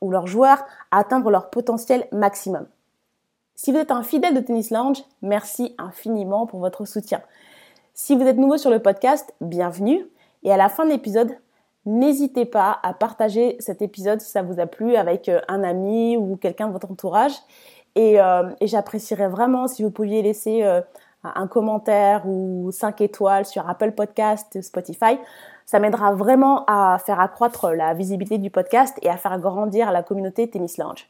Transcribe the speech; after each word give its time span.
ou 0.00 0.10
leurs 0.10 0.26
joueurs 0.26 0.64
à 0.90 0.98
atteindre 0.98 1.30
leur 1.30 1.50
potentiel 1.50 2.06
maximum. 2.12 2.66
Si 3.54 3.72
vous 3.72 3.78
êtes 3.78 3.90
un 3.90 4.02
fidèle 4.02 4.34
de 4.34 4.40
Tennis 4.40 4.70
Lounge, 4.70 5.02
merci 5.20 5.74
infiniment 5.78 6.46
pour 6.46 6.60
votre 6.60 6.84
soutien. 6.84 7.20
Si 7.92 8.14
vous 8.14 8.22
êtes 8.22 8.36
nouveau 8.36 8.56
sur 8.56 8.70
le 8.70 8.78
podcast, 8.78 9.34
bienvenue. 9.40 10.06
Et 10.44 10.52
à 10.52 10.56
la 10.56 10.68
fin 10.68 10.84
de 10.84 10.90
l'épisode, 10.90 11.32
n'hésitez 11.84 12.44
pas 12.44 12.78
à 12.84 12.94
partager 12.94 13.56
cet 13.58 13.82
épisode 13.82 14.20
si 14.20 14.30
ça 14.30 14.42
vous 14.42 14.60
a 14.60 14.66
plu 14.66 14.94
avec 14.94 15.28
euh, 15.28 15.40
un 15.48 15.64
ami 15.64 16.16
ou 16.16 16.36
quelqu'un 16.36 16.68
de 16.68 16.72
votre 16.72 16.90
entourage. 16.90 17.32
Et, 17.96 18.20
euh, 18.20 18.48
j'apprécierais 18.62 19.28
vraiment 19.28 19.66
si 19.66 19.82
vous 19.82 19.90
pouviez 19.90 20.22
laisser 20.22 20.62
euh, 20.62 20.80
un 21.36 21.46
commentaire 21.46 22.26
ou 22.26 22.70
5 22.72 23.00
étoiles 23.00 23.46
sur 23.46 23.68
Apple 23.68 23.92
Podcast, 23.92 24.60
Spotify. 24.60 25.18
Ça 25.66 25.78
m'aidera 25.78 26.14
vraiment 26.14 26.64
à 26.66 26.98
faire 26.98 27.20
accroître 27.20 27.70
la 27.70 27.94
visibilité 27.94 28.38
du 28.38 28.50
podcast 28.50 28.96
et 29.02 29.08
à 29.08 29.16
faire 29.16 29.38
grandir 29.38 29.92
la 29.92 30.02
communauté 30.02 30.48
Tennis 30.48 30.78
Lounge. 30.78 31.08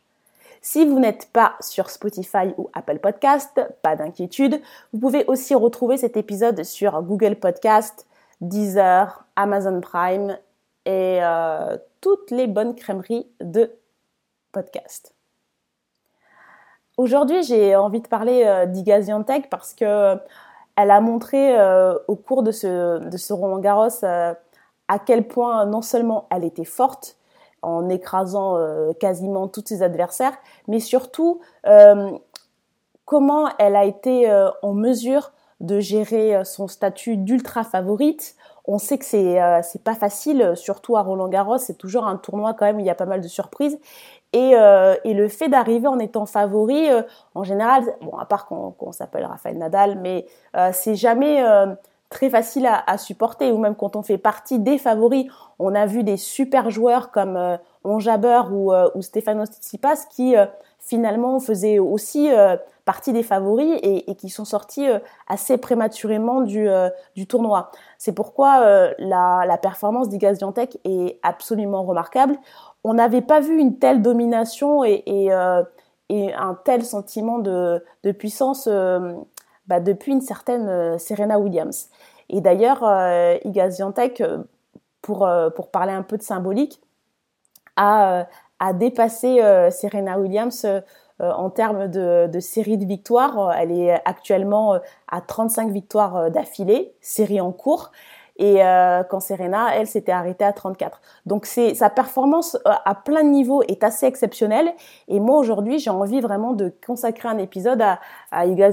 Si 0.60 0.84
vous 0.84 0.98
n'êtes 0.98 1.30
pas 1.32 1.54
sur 1.60 1.90
Spotify 1.90 2.54
ou 2.56 2.68
Apple 2.72 2.98
Podcast, 2.98 3.60
pas 3.82 3.94
d'inquiétude, 3.94 4.60
vous 4.92 4.98
pouvez 4.98 5.24
aussi 5.26 5.54
retrouver 5.54 5.96
cet 5.96 6.16
épisode 6.16 6.64
sur 6.64 7.00
Google 7.02 7.36
Podcast, 7.36 8.06
Deezer, 8.40 9.24
Amazon 9.36 9.80
Prime 9.80 10.36
et 10.84 11.20
euh, 11.22 11.76
toutes 12.00 12.30
les 12.30 12.46
bonnes 12.46 12.74
crèmeries 12.74 13.28
de 13.40 13.70
podcast. 14.52 15.17
Aujourd'hui, 16.98 17.44
j'ai 17.44 17.76
envie 17.76 18.00
de 18.00 18.08
parler 18.08 18.42
euh, 18.44 18.66
d'Iga 18.66 18.98
parce 19.48 19.72
que 19.72 19.84
euh, 19.84 20.16
elle 20.74 20.90
a 20.90 21.00
montré 21.00 21.56
euh, 21.56 21.94
au 22.08 22.16
cours 22.16 22.42
de 22.42 22.50
ce, 22.50 23.32
Roland 23.32 23.60
Garros 23.60 24.04
à 24.90 24.98
quel 24.98 25.28
point 25.28 25.64
non 25.64 25.80
seulement 25.80 26.26
elle 26.32 26.44
était 26.44 26.64
forte 26.64 27.16
en 27.62 27.88
écrasant 27.88 28.56
quasiment 28.98 29.48
tous 29.48 29.64
ses 29.66 29.82
adversaires, 29.82 30.32
mais 30.66 30.80
surtout 30.80 31.40
comment 33.04 33.48
elle 33.58 33.76
a 33.76 33.84
été 33.84 34.32
en 34.62 34.72
mesure 34.72 35.32
de 35.60 35.78
gérer 35.78 36.42
son 36.44 36.68
statut 36.68 37.16
d'ultra 37.18 37.64
favorite. 37.64 38.36
On 38.64 38.78
sait 38.78 38.96
que 38.96 39.04
c'est 39.04 39.38
c'est 39.62 39.82
pas 39.82 39.94
facile, 39.94 40.52
surtout 40.54 40.96
à 40.96 41.02
Roland 41.02 41.28
Garros, 41.28 41.58
c'est 41.58 41.76
toujours 41.76 42.06
un 42.06 42.16
tournoi 42.16 42.54
quand 42.54 42.64
même 42.64 42.76
où 42.76 42.80
il 42.80 42.86
y 42.86 42.90
a 42.90 42.94
pas 42.94 43.06
mal 43.06 43.20
de 43.20 43.28
surprises. 43.28 43.78
Et, 44.34 44.52
euh, 44.54 44.94
et, 45.04 45.14
le 45.14 45.26
fait 45.28 45.48
d'arriver 45.48 45.88
en 45.88 45.98
étant 45.98 46.26
favori, 46.26 46.90
euh, 46.90 47.02
en 47.34 47.44
général, 47.44 47.84
bon, 48.02 48.16
à 48.18 48.26
part 48.26 48.46
qu'on 48.46 48.92
s'appelle 48.92 49.24
Rafael 49.24 49.56
Nadal, 49.56 49.98
mais 50.02 50.26
euh, 50.54 50.68
c'est 50.74 50.96
jamais 50.96 51.42
euh, 51.42 51.74
très 52.10 52.28
facile 52.28 52.66
à, 52.66 52.82
à, 52.86 52.98
supporter. 52.98 53.50
Ou 53.52 53.58
même 53.58 53.74
quand 53.74 53.96
on 53.96 54.02
fait 54.02 54.18
partie 54.18 54.58
des 54.58 54.76
favoris, 54.76 55.26
on 55.58 55.74
a 55.74 55.86
vu 55.86 56.04
des 56.04 56.18
super 56.18 56.70
joueurs 56.70 57.10
comme 57.10 57.36
euh, 57.38 57.56
Onjaber 57.84 58.42
ou, 58.52 58.70
ou 58.94 59.00
Stefanos 59.00 59.48
Tsitsipas 59.48 60.06
qui 60.10 60.34
finalement 60.78 61.40
faisaient 61.40 61.78
aussi 61.78 62.28
partie 62.84 63.14
des 63.14 63.22
favoris 63.22 63.78
et, 63.82 64.10
et 64.10 64.14
qui 64.14 64.28
sont 64.28 64.44
sortis 64.44 64.86
assez 65.26 65.56
prématurément 65.56 66.42
du, 66.42 66.68
du 67.14 67.26
tournoi. 67.26 67.70
C'est 67.96 68.12
pourquoi 68.12 68.92
la, 68.98 69.44
la 69.46 69.56
performance 69.56 70.10
d'Iga 70.10 70.32
est 70.84 71.18
absolument 71.22 71.82
remarquable 71.84 72.36
on 72.84 72.94
n'avait 72.94 73.22
pas 73.22 73.40
vu 73.40 73.58
une 73.58 73.78
telle 73.78 74.02
domination 74.02 74.84
et, 74.84 75.02
euh, 75.08 75.62
un 76.10 76.54
tel 76.64 76.84
sentiment 76.84 77.38
de, 77.38 77.82
puissance 78.18 78.68
euh, 78.70 79.12
bah, 79.66 79.80
depuis 79.80 80.12
une 80.12 80.20
certaine 80.20 80.68
euh, 80.68 80.98
Serena 80.98 81.38
Williams. 81.38 81.90
Et 82.30 82.40
d'ailleurs, 82.40 82.82
Iga 83.44 83.70
Swiatek, 83.70 84.22
pour, 85.00 85.28
pour 85.56 85.70
parler 85.70 85.92
un 85.92 86.02
peu 86.02 86.18
de 86.18 86.22
symbolique, 86.22 86.78
a, 87.76 88.26
a 88.58 88.72
dépassé 88.74 89.40
Serena 89.70 90.18
Williams 90.18 90.66
en 91.20 91.48
termes 91.48 91.88
de, 91.88 92.28
de, 92.30 92.40
série 92.40 92.76
de 92.76 92.84
victoires. 92.84 93.50
Elle 93.58 93.72
est 93.72 93.92
actuellement 94.04 94.78
à 95.10 95.20
35 95.22 95.70
victoires 95.70 96.30
d'affilée, 96.30 96.92
série 97.00 97.40
en 97.40 97.50
cours 97.50 97.92
et 98.38 98.64
euh, 98.64 99.02
quand 99.02 99.20
Serena, 99.20 99.74
elle, 99.74 99.86
s'était 99.86 100.12
arrêtée 100.12 100.44
à 100.44 100.52
34. 100.52 101.00
Donc 101.26 101.44
c'est 101.44 101.74
sa 101.74 101.90
performance 101.90 102.56
euh, 102.66 102.70
à 102.84 102.94
plein 102.94 103.24
de 103.24 103.28
niveaux 103.28 103.62
est 103.62 103.82
assez 103.82 104.06
exceptionnelle. 104.06 104.72
Et 105.08 105.18
moi 105.20 105.38
aujourd'hui, 105.38 105.78
j'ai 105.78 105.90
envie 105.90 106.20
vraiment 106.20 106.52
de 106.52 106.72
consacrer 106.86 107.28
un 107.28 107.38
épisode 107.38 107.82
à, 107.82 107.98
à 108.30 108.46
Iga 108.46 108.70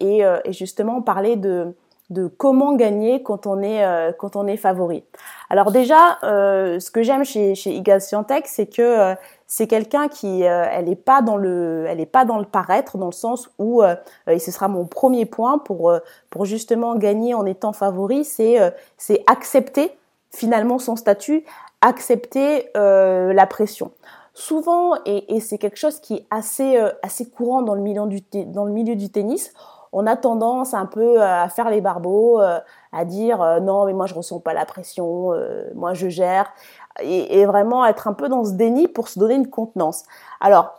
et, 0.00 0.24
euh, 0.24 0.38
et 0.44 0.52
justement 0.52 1.02
parler 1.02 1.36
de 1.36 1.74
de 2.10 2.26
comment 2.26 2.74
gagner 2.74 3.22
quand 3.22 3.46
on 3.46 3.62
est 3.62 3.84
euh, 3.84 4.12
quand 4.12 4.36
on 4.36 4.46
est 4.46 4.56
favori. 4.56 5.04
Alors 5.48 5.70
déjà, 5.70 6.18
euh, 6.24 6.80
ce 6.80 6.90
que 6.90 7.02
j'aime 7.02 7.24
chez 7.24 7.54
chez 7.54 7.70
Iga 7.70 8.00
Swiatek, 8.00 8.46
c'est 8.48 8.66
que 8.66 8.82
euh, 8.82 9.14
c'est 9.52 9.66
quelqu'un 9.66 10.06
qui 10.06 10.42
elle 10.42 10.88
est 10.88 10.94
pas 10.94 11.22
dans 11.22 11.36
le 11.36 11.84
elle 11.88 11.98
est 11.98 12.06
pas 12.06 12.24
dans 12.24 12.38
le 12.38 12.44
paraître 12.44 12.98
dans 12.98 13.06
le 13.06 13.12
sens 13.12 13.50
où 13.58 13.82
et 14.28 14.38
ce 14.38 14.52
sera 14.52 14.68
mon 14.68 14.86
premier 14.86 15.26
point 15.26 15.58
pour 15.58 15.92
pour 16.30 16.44
justement 16.44 16.94
gagner 16.94 17.34
en 17.34 17.44
étant 17.44 17.72
favori, 17.72 18.24
c'est 18.24 18.58
c'est 18.96 19.24
accepter 19.26 19.90
finalement 20.30 20.78
son 20.78 20.94
statut, 20.94 21.44
accepter 21.80 22.70
la 22.74 23.46
pression. 23.48 23.90
Souvent, 24.34 24.94
et, 25.04 25.34
et 25.34 25.40
c'est 25.40 25.58
quelque 25.58 25.76
chose 25.76 25.98
qui 25.98 26.14
est 26.14 26.26
assez, 26.30 26.80
assez 27.02 27.28
courant 27.28 27.62
dans 27.62 27.74
le 27.74 27.80
milieu 27.80 28.06
du, 28.06 28.22
dans 28.46 28.64
le 28.64 28.72
milieu 28.72 28.94
du 28.94 29.10
tennis, 29.10 29.52
on 29.92 30.06
a 30.06 30.16
tendance 30.16 30.74
un 30.74 30.86
peu 30.86 31.20
à 31.20 31.48
faire 31.48 31.70
les 31.70 31.80
barbeaux, 31.80 32.40
euh, 32.40 32.58
à 32.92 33.04
dire 33.04 33.42
euh, 33.42 33.60
non 33.60 33.86
mais 33.86 33.92
moi 33.92 34.06
je 34.06 34.14
ressens 34.14 34.40
pas 34.40 34.54
la 34.54 34.64
pression, 34.64 35.32
euh, 35.32 35.68
moi 35.74 35.94
je 35.94 36.08
gère, 36.08 36.52
et, 37.00 37.44
vraiment 37.46 37.84
être 37.86 38.08
un 38.08 38.12
peu 38.12 38.28
dans 38.28 38.44
ce 38.44 38.52
déni 38.52 38.88
pour 38.88 39.08
se 39.08 39.18
donner 39.18 39.34
une 39.34 39.48
contenance. 39.48 40.04
Alors 40.40 40.76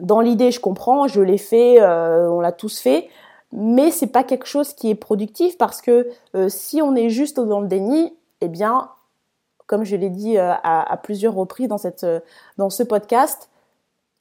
dans 0.00 0.20
l'idée 0.20 0.50
je 0.50 0.60
comprends, 0.60 1.06
je 1.06 1.20
l'ai 1.20 1.38
fait, 1.38 1.80
on 1.82 2.40
l'a 2.40 2.52
tous 2.52 2.80
fait, 2.80 3.08
mais 3.52 3.90
c'est 3.90 4.08
pas 4.08 4.24
quelque 4.24 4.46
chose 4.46 4.74
qui 4.74 4.90
est 4.90 4.94
productif 4.96 5.56
parce 5.56 5.80
que 5.80 6.08
si 6.48 6.82
on 6.82 6.96
est 6.96 7.10
juste 7.10 7.38
dans 7.38 7.60
le 7.60 7.68
déni, 7.68 8.12
eh 8.40 8.48
bien 8.48 8.90
comme 9.66 9.84
je 9.84 9.96
l'ai 9.96 10.10
dit 10.10 10.36
à, 10.36 10.60
à, 10.62 10.96
plusieurs 10.96 11.34
reprises 11.34 11.68
dans 11.68 11.78
cette 11.78 12.06
dans 12.58 12.70
ce 12.70 12.82
podcast, 12.82 13.48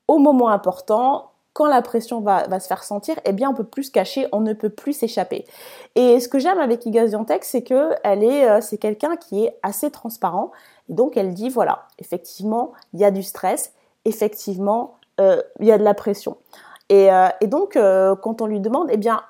au 0.08 0.20
moment 0.20 0.50
important, 0.50 1.32
quand 1.54 1.68
la 1.68 1.82
pression 1.82 2.20
va, 2.20 2.60
se 2.60 2.68
faire 2.68 2.84
sentir, 2.84 3.16
eh 3.26 3.32
bien, 3.32 3.50
on 3.50 3.54
peut 3.54 3.64
plus 3.64 3.84
se 3.84 3.92
cacher, 3.92 4.28
on 4.32 4.42
ne 4.42 4.54
peut 4.54 4.70
plus 4.70 4.94
s'échapper. 4.94 5.46
Et 5.96 6.20
ce 6.20 6.28
que 6.28 6.40
j'aime 6.40 6.60
avec 6.60 6.86
Iga 6.86 7.06
c'est 7.42 7.64
que 7.64 7.92
elle 8.04 8.24
est, 8.24 8.50
euh, 8.50 8.60
c'est 8.60 8.78
quelqu'un 8.78 9.16
qui 9.16 9.46
est 9.46 9.58
assez 9.62 9.92
transparent. 9.92 10.52
Et 10.90 10.94
donc, 10.94 11.18
elle 11.18 11.34
dit, 11.34 11.50
voilà, 11.50 11.88
effectivement, 12.00 12.74
il 12.94 13.00
y 13.00 13.06
a 13.06 13.12
du 13.12 13.24
stress, 13.24 13.74
effectivement, 14.06 14.96
euh, 15.20 15.42
il 15.60 15.68
y 15.68 15.72
a 15.72 15.78
de 15.78 15.84
la 15.84 15.94
pression. 15.94 16.38
Et, 16.90 17.12
euh, 17.12 17.28
donc, 17.44 17.74
quand 17.74 18.42
on 18.42 18.46
lui 18.46 18.60
demande, 18.60 18.90
eh 18.92 18.98
bien, 18.98 19.22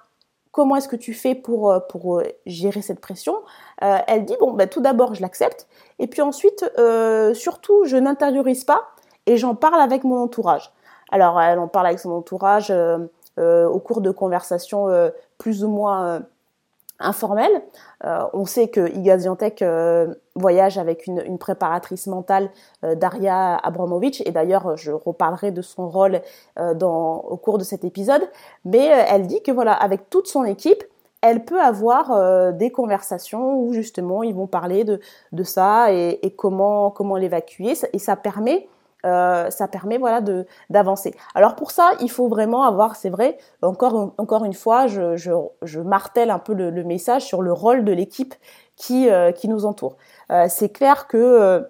comment 0.52 0.75
est-ce 0.75 0.88
que 0.88 0.96
tu 0.96 1.13
fais 1.13 1.36
pour, 1.36 1.74
pour 1.90 2.22
gérer 2.46 2.81
cette 2.81 3.00
pression 3.00 3.36
Elle 3.80 4.25
dit, 4.25 4.36
bon, 4.40 4.53
ben, 4.53 4.68
tout 4.68 4.81
d'abord, 4.81 5.13
je 5.13 5.22
l'accepte. 5.22 5.68
Et 6.00 6.08
puis 6.08 6.22
ensuite, 6.22 6.66
surtout, 7.34 7.86
je 7.86 7.97
n'intériorise 7.97 8.63
pas 8.63 8.81
et 9.25 9.38
j'en 9.38 9.56
parle 9.56 9.80
avec 9.80 10.04
mon 10.04 10.18
entourage. 10.18 10.72
Alors, 11.12 11.39
elle 11.39 11.60
en 11.60 11.68
parle 11.68 11.88
avec 11.88 12.00
son 12.00 12.12
entourage 12.12 12.72
euh, 12.72 12.98
euh, 13.39 13.68
au 13.68 13.80
cours 13.80 14.01
de 14.01 14.12
conversations 14.12 14.89
euh, 14.89 15.10
plus 15.38 15.63
ou 15.63 15.69
moins 15.69 16.22
informelles. 17.00 17.63
on 18.34 18.45
sait 18.45 18.69
que 18.69 18.90
Iga 18.95 19.18
voyage 20.36 20.78
avec 20.78 21.07
une, 21.07 21.38
préparatrice 21.38 22.07
mentale, 22.07 22.50
Daria 22.81 23.56
Abramovic, 23.57 24.25
et 24.25 24.31
d'ailleurs, 24.31 24.78
je 24.78 24.92
reparlerai 24.92 25.51
de 25.51 25.62
son 25.62 25.90
rôle 25.90 26.22
dans, 26.75 27.18
au 27.18 27.38
cours 27.38 27.57
de 27.57 27.63
cet 27.63 27.84
épisode. 27.84 28.22
Mais 28.66 28.86
elle 28.86 29.28
dit 29.28 29.42
que 29.42 29.51
voilà, 29.51 29.74
avec 29.74 30.10
toute 30.10 30.28
son 30.28 30.44
équipe, 30.44 30.84
elle 31.22 31.45
peut 31.45 31.62
avoir 31.62 32.54
des 32.54 32.72
conversations 32.72 33.57
où 33.60 33.74
justement 33.74 34.24
ils 34.24 34.36
vont 34.36 34.48
parler 34.48 34.84
de, 34.84 35.00
de 35.31 35.44
ça 35.44 35.94
et, 35.94 36.19
et 36.22 36.31
comment 36.31 36.92
comment 36.92 37.16
l'évacuer 37.16 37.74
et 37.94 38.00
ça 38.00 38.16
permet 38.16 38.68
euh, 39.05 39.50
ça 39.50 39.67
permet 39.67 39.97
voilà 39.97 40.21
de 40.21 40.45
d'avancer. 40.69 41.13
Alors 41.35 41.55
pour 41.55 41.71
ça, 41.71 41.91
il 42.00 42.09
faut 42.09 42.27
vraiment 42.27 42.63
avoir, 42.63 42.95
c'est 42.95 43.09
vrai, 43.09 43.38
encore 43.61 44.13
encore 44.17 44.45
une 44.45 44.53
fois, 44.53 44.88
je, 44.88 45.17
je, 45.17 45.31
je 45.61 45.79
martèle 45.79 46.29
un 46.31 46.39
peu 46.39 46.53
le, 46.53 46.69
le, 46.69 46.83
message 46.83 47.23
sur 47.25 47.41
le 47.41 47.51
rôle 47.51 47.83
de 47.83 47.91
l'équipe 47.91 48.33
qui 48.75 49.09
euh, 49.09 49.31
qui 49.31 49.47
nous 49.47 49.65
entoure. 49.65 49.97
Euh, 50.31 50.45
c'est 50.50 50.69
clair 50.69 51.07
que 51.07 51.67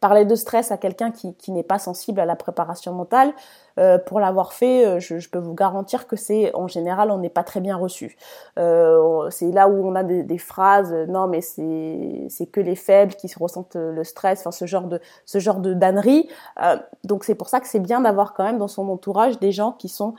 parler 0.00 0.24
de 0.24 0.34
stress 0.34 0.70
à 0.70 0.76
quelqu'un 0.76 1.10
qui, 1.10 1.34
qui 1.34 1.52
n'est 1.52 1.62
pas 1.62 1.78
sensible 1.78 2.20
à 2.20 2.26
la 2.26 2.36
préparation 2.36 2.92
mentale, 2.92 3.32
euh, 3.78 3.98
pour 3.98 4.20
l'avoir 4.20 4.52
fait, 4.52 4.86
euh, 4.86 5.00
je, 5.00 5.28
peux 5.28 5.38
vous 5.38 5.54
garantir 5.54 6.06
que 6.06 6.14
c'est 6.14 6.54
en 6.54 6.68
général 6.68 7.10
on 7.10 7.18
n'est 7.18 7.28
pas 7.28 7.42
très 7.42 7.60
bien 7.60 7.76
reçu. 7.76 8.16
Euh, 8.58 9.28
c'est 9.30 9.50
là 9.50 9.68
où 9.68 9.86
on 9.86 9.96
a 9.96 10.04
des, 10.04 10.38
phrases 10.38 10.92
non 11.08 11.26
mais 11.26 11.40
c'est 11.40 12.46
que 12.46 12.60
les 12.60 12.76
faibles 12.76 13.14
qui 13.14 13.28
ressentent 13.38 13.76
le 13.76 14.04
stress, 14.04 14.40
enfin 14.40 14.52
ce 14.52 14.66
genre 14.66 14.84
de 14.84 15.00
ce 15.26 15.38
genre 15.38 15.58
de 15.58 15.74
dannerie. 15.74 16.28
Donc 17.04 17.24
c'est 17.24 17.34
pour 17.34 17.48
ça 17.48 17.60
que 17.60 17.66
c'est 17.66 17.80
bien 17.80 18.00
d'avoir 18.00 18.34
quand 18.34 18.44
même 18.44 18.58
dans 18.58 18.68
son 18.68 18.88
entourage 18.88 19.38
des 19.38 19.52
gens 19.52 19.72
qui 19.72 19.88
sont 19.88 20.14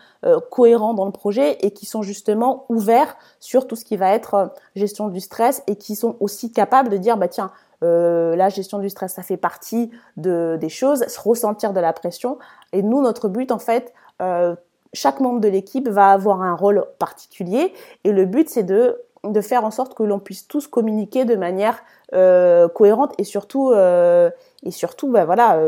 cohérents 0.49 0.93
dans 0.93 1.05
le 1.05 1.11
projet 1.11 1.57
et 1.61 1.71
qui 1.71 1.85
sont 1.85 2.01
justement 2.01 2.65
ouverts 2.69 3.17
sur 3.39 3.67
tout 3.67 3.75
ce 3.75 3.85
qui 3.85 3.97
va 3.97 4.13
être 4.13 4.53
gestion 4.75 5.09
du 5.09 5.19
stress 5.19 5.63
et 5.67 5.75
qui 5.75 5.95
sont 5.95 6.15
aussi 6.19 6.51
capables 6.51 6.89
de 6.89 6.97
dire 6.97 7.17
bah 7.17 7.27
tiens 7.27 7.51
euh, 7.85 8.35
la 8.35 8.49
gestion 8.49 8.79
du 8.79 8.89
stress, 8.89 9.13
ça 9.13 9.23
fait 9.23 9.37
partie 9.37 9.91
de, 10.17 10.57
des 10.59 10.69
choses, 10.69 11.05
se 11.07 11.19
ressentir 11.19 11.73
de 11.73 11.79
la 11.79 11.93
pression. 11.93 12.37
Et 12.73 12.81
nous, 12.81 13.01
notre 13.01 13.29
but, 13.29 13.51
en 13.51 13.59
fait, 13.59 13.93
euh, 14.21 14.55
chaque 14.93 15.19
membre 15.19 15.39
de 15.39 15.47
l'équipe 15.47 15.87
va 15.87 16.11
avoir 16.11 16.41
un 16.41 16.55
rôle 16.55 16.85
particulier. 16.99 17.73
Et 18.03 18.11
le 18.11 18.25
but, 18.25 18.49
c'est 18.49 18.63
de, 18.63 19.01
faire 19.41 19.65
en 19.65 19.71
sorte 19.71 19.95
que 19.95 20.03
l'on 20.03 20.19
puisse 20.19 20.47
tous 20.47 20.67
communiquer 20.67 21.25
de 21.25 21.35
manière 21.35 21.79
euh, 22.13 22.67
cohérente 22.67 23.13
et 23.17 23.23
surtout, 23.23 23.73
et 23.73 24.71
surtout, 24.71 25.09
bah, 25.11 25.25
voilà 25.25 25.59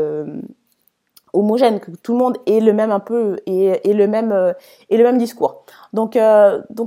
homogène, 1.32 1.80
que 1.80 1.90
tout 1.90 2.12
le 2.12 2.18
monde 2.18 2.38
ait 2.46 2.60
le 2.60 2.72
même 2.72 2.90
un 2.90 3.00
peu 3.00 3.36
et, 3.46 3.80
le 3.92 4.06
même 4.06 5.18
discours. 5.18 5.64
Donc 5.92 6.16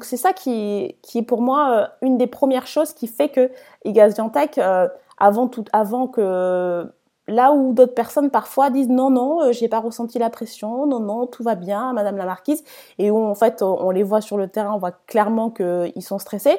c'est 0.04 0.18
ça 0.18 0.34
qui 0.34 0.96
est 1.16 1.22
pour 1.24 1.42
moi 1.42 1.90
une 2.02 2.18
des 2.18 2.28
premières 2.28 2.68
choses 2.68 2.94
qui 2.94 3.08
fait 3.08 3.30
que 3.30 3.52
euh, 3.86 4.88
avant 5.22 5.48
tout, 5.48 5.64
avant 5.72 6.08
que 6.08 6.92
là 7.28 7.54
où 7.54 7.74
d'autres 7.74 7.94
personnes 7.94 8.32
parfois 8.32 8.72
disent 8.72 8.90
non 8.90 9.12
non 9.12 9.44
euh, 9.44 9.52
j'ai 9.52 9.68
pas 9.68 9.80
ressenti 9.80 10.18
la 10.18 10.32
pression 10.32 10.88
non 10.88 11.00
non 11.00 11.28
tout 11.28 11.44
va 11.44 11.54
bien 11.54 11.94
madame 11.94 12.18
la 12.18 12.26
marquise. 12.26 12.64
Et 12.98 13.12
où 13.12 13.18
en 13.18 13.36
fait 13.36 13.62
on 13.62 13.92
les 13.92 14.04
voit 14.04 14.22
sur 14.22 14.36
le 14.36 14.48
terrain 14.48 14.74
on 14.74 14.80
voit 14.80 14.94
clairement 15.08 15.52
qu'ils 15.52 16.02
sont 16.02 16.18
stressés. 16.18 16.58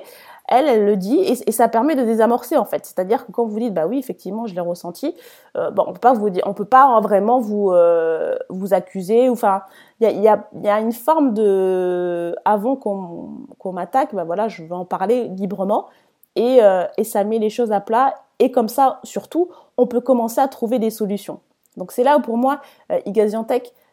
Elle 0.48 0.68
elle 0.68 0.84
le 0.84 0.96
dit 0.96 1.18
et, 1.18 1.52
ça 1.52 1.68
permet 1.68 1.96
de 1.96 2.04
désamorcer 2.04 2.56
en 2.56 2.64
fait. 2.64 2.86
C'est-à-dire 2.86 3.26
que 3.26 3.32
quand 3.32 3.44
vous 3.46 3.58
dites 3.58 3.74
bah 3.74 3.88
oui 3.88 3.98
effectivement 3.98 4.46
je 4.46 4.54
l'ai 4.54 4.60
ressenti 4.60 5.16
euh, 5.56 5.72
bon 5.72 5.84
on 5.88 5.92
peut 5.92 5.98
pas 5.98 6.12
vous 6.12 6.30
dire 6.30 6.44
on 6.46 6.54
peut 6.54 6.64
pas 6.64 7.00
vraiment 7.00 7.40
vous 7.40 7.72
euh, 7.72 8.36
vous 8.48 8.74
accuser 8.74 9.28
enfin 9.28 9.62
il 10.00 10.06
y 10.06 10.08
a, 10.08 10.12
y, 10.12 10.28
a, 10.28 10.48
y 10.62 10.68
a 10.68 10.80
une 10.80 10.92
forme 10.92 11.34
de 11.34 12.36
avant 12.44 12.76
qu'on 12.76 13.30
qu'on 13.58 13.72
m'attaque 13.72 14.14
bah 14.14 14.22
voilà 14.22 14.46
je 14.46 14.62
vais 14.62 14.74
en 14.74 14.84
parler 14.84 15.24
librement. 15.24 15.86
Et, 16.34 16.60
et 16.96 17.04
ça 17.04 17.24
met 17.24 17.38
les 17.38 17.50
choses 17.50 17.72
à 17.72 17.80
plat 17.80 18.14
et 18.42 18.50
comme 18.50 18.68
ça, 18.68 18.98
surtout, 19.04 19.50
on 19.76 19.86
peut 19.86 20.00
commencer 20.00 20.40
à 20.40 20.48
trouver 20.48 20.80
des 20.80 20.90
solutions. 20.90 21.38
Donc 21.76 21.92
c'est 21.92 22.02
là 22.02 22.18
où 22.18 22.20
pour 22.20 22.36
moi, 22.36 22.60
euh, 22.90 22.98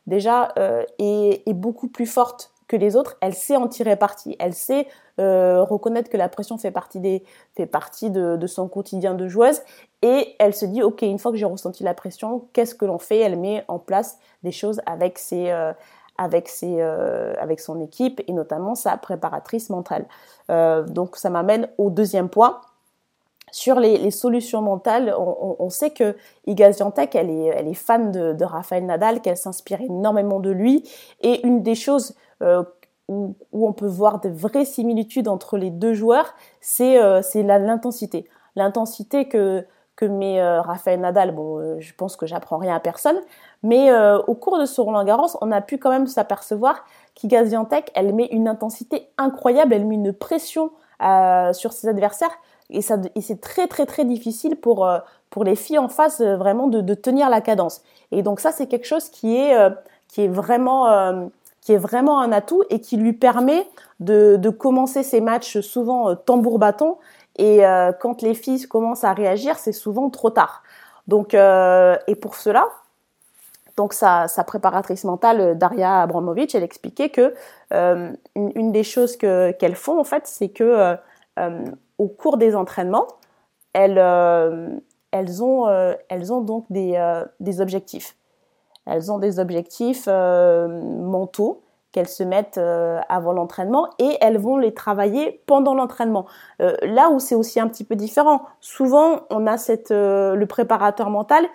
déjà 0.08 0.52
euh, 0.58 0.84
est, 0.98 1.54
beaucoup 1.54 1.88
plus 1.88 2.08
forte 2.08 2.52
que 2.68 2.76
les 2.76 2.96
autres. 2.96 3.16
Elle 3.22 3.36
sait 3.36 3.56
en 3.56 3.68
tirer 3.68 3.96
parti. 3.96 4.36
Elle 4.40 4.56
sait 4.56 4.88
euh, 5.20 5.62
reconnaître 5.62 6.10
que 6.10 6.18
la 6.18 6.30
pression 6.30 6.58
fait 6.58 6.72
partie 6.72 7.00
de, 7.00 8.48
son 8.48 8.68
quotidien 8.68 9.14
de 9.14 9.28
joueuse 9.28 9.62
et 10.02 10.36
elle 10.40 10.56
se 10.56 10.66
dit 10.66 10.82
ok 10.82 11.04
une 11.04 11.20
fois 11.20 11.30
que 11.32 11.38
j'ai 11.38 11.46
ressenti 11.46 11.84
la 11.84 11.94
pression, 11.94 12.48
qu'est-ce 12.52 12.74
que 12.74 12.86
l'on 12.86 12.98
fait? 12.98 13.20
Elle 13.20 13.38
met 13.38 13.64
en 13.68 13.78
place 13.78 14.18
des 14.42 14.52
choses 14.52 14.82
euh, 14.88 15.74
avec 16.18 17.60
son 17.60 17.82
équipe 17.82 18.20
et 18.28 18.34
notamment 18.34 18.74
sa 18.74 18.98
préparatrice 18.98 19.70
mentale. 19.70 20.08
donc 20.50 21.18
ça 21.18 21.30
m'amène 21.30 21.70
au 21.78 21.92
deuxième 21.92 22.30
point 22.30 22.62
sur 23.52 23.80
les, 23.80 24.12
solutions 24.12 24.62
mentales, 24.62 25.16
on, 25.18 25.70
sait 25.70 25.92
que 25.92 26.16
Iga 26.48 26.72
elle 27.14 27.30
est, 27.30 27.74
fan 27.74 28.12
de, 28.12 28.34
de 28.34 28.46
Rafael 28.46 28.86
Nadal, 28.86 29.22
qu'elle 29.22 29.38
s'inspire 29.38 29.82
énormément 29.82 30.40
de 30.40 30.50
lui. 30.50 30.90
Et 31.22 31.46
une 31.46 31.64
des 31.64 31.76
choses 31.76 32.16
euh, 32.42 32.64
où, 33.10 33.36
on 33.52 33.74
peut 33.74 33.88
voir 33.88 34.22
de 34.22 34.30
vraies 34.30 34.66
similitudes 34.66 35.28
entre 35.28 35.58
les 35.58 35.72
deux 35.72 35.94
joueurs, 35.94 36.34
c'est 36.62 37.02
euh, 37.02 37.22
l'intensité. 37.36 38.30
L'intensité 38.56 39.28
que, 39.28 39.66
met 40.02 40.40
euh, 40.40 40.62
Rafael 40.62 41.00
Nadal, 41.02 41.34
bon, 41.34 41.58
euh, 41.58 41.76
je 41.80 41.94
pense 41.94 42.16
que 42.16 42.26
j'apprends 42.26 42.58
rien 42.58 42.76
à 42.76 42.80
personne, 42.80 43.20
mais 43.64 43.92
au 44.28 44.36
cours 44.36 44.58
de 44.58 44.66
ce 44.66 44.80
Roland 44.80 45.04
Garros, 45.04 45.38
on 45.42 45.52
a 45.52 45.60
pu 45.60 45.78
quand 45.78 45.90
même 45.90 46.08
s'apercevoir 46.08 46.86
qu'Iga 47.16 47.44
elle 47.96 48.14
met 48.14 48.28
une 48.28 48.48
intensité 48.48 49.10
incroyable, 49.18 49.74
elle 49.74 49.86
met 49.86 49.96
une 49.96 50.14
pression 50.14 50.72
sur 51.52 51.74
ses 51.74 51.88
adversaires 51.90 52.32
et 52.70 52.82
ça 52.82 52.98
et 53.16 53.22
c'est 53.22 53.42
très 53.42 53.68
très 53.68 53.86
très 53.86 54.06
difficile 54.06 54.56
pour 54.56 54.86
euh, 54.86 55.00
pour 55.30 55.44
les 55.44 55.56
filles 55.56 55.80
en 55.80 55.90
face 55.90 56.22
euh, 56.22 56.38
vraiment 56.38 56.68
de, 56.68 56.82
de, 56.82 56.94
tenir 56.94 57.30
la 57.30 57.42
cadence. 57.42 57.82
Et 58.12 58.22
donc 58.22 58.40
ça 58.40 58.52
c'est 58.52 58.68
quelque 58.68 58.86
chose 58.86 59.10
qui 59.10 59.36
est 59.36 59.56
euh, 59.58 59.70
qui 60.08 60.24
est 60.24 60.28
vraiment 60.28 61.30
qui 61.62 61.74
est 61.74 61.78
vraiment 61.78 62.20
un 62.20 62.32
atout 62.32 62.64
et 62.70 62.80
qui 62.82 62.98
lui 62.98 63.14
permet 63.14 63.68
de, 64.00 64.38
de 64.38 64.50
commencer 64.50 65.04
ses 65.04 65.22
matchs 65.22 65.60
souvent 65.60 66.16
tambour 66.16 66.58
bâton 66.58 66.98
et 67.38 67.62
quand 68.02 68.24
les 68.24 68.34
filles 68.34 68.64
commencent 68.68 69.04
à 69.04 69.14
réagir 69.14 69.60
c'est 69.60 69.72
souvent 69.72 70.10
trop 70.10 70.32
tard. 70.32 70.64
Donc 71.08 71.36
et 71.36 72.16
pour 72.16 72.36
cela 72.36 72.68
donc 73.78 73.94
sa, 73.94 74.28
sa 74.28 74.44
préparatrice 74.44 75.04
mentale 75.04 75.60
Daria 75.60 76.02
Abramovic 76.02 76.56
elle 76.56 76.64
expliquait 76.64 77.10
que 77.10 77.36
une, 77.72 78.72
des 78.72 78.84
choses 78.84 79.16
que 79.16 79.52
qu'elles 79.52 79.76
font 79.76 80.00
en 80.00 80.04
fait 80.04 80.26
c'est 80.26 80.50
que 80.50 80.98
au 82.00 82.08
cours 82.08 82.38
des 82.38 82.56
entraînements, 82.56 83.06
elles, 83.74 84.00
euh, 84.00 84.70
ont, 85.42 85.68
euh, 85.68 85.94
elles 86.08 86.34
ont 86.34 86.42
donc 86.42 86.66
des, 86.70 86.96
euh, 86.96 87.24
des, 87.40 87.62
objectifs. 87.62 88.16
Elles 88.88 89.12
ont 89.12 89.20
des 89.20 89.40
objectifs 89.40 90.08
mentaux 90.08 91.62
qu'elles 91.92 92.08
se 92.08 92.24
mettent 92.24 92.58
avant 92.58 93.34
l'entraînement 93.34 93.90
et 94.00 94.18
elles 94.20 94.40
vont 94.40 94.58
les 94.58 94.74
travailler 94.74 95.44
pendant 95.46 95.76
l'entraînement. 95.76 96.26
là 96.58 97.10
où 97.12 97.20
c'est 97.20 97.36
aussi 97.36 97.60
un 97.60 97.68
petit 97.68 97.84
peu 97.84 97.96
différent, 97.96 98.42
souvent 98.62 99.28
on 99.30 99.46
a 99.46 99.58
cette, 99.60 99.92
le 99.92 100.46
préparateur 100.46 101.12
mental, 101.12 101.46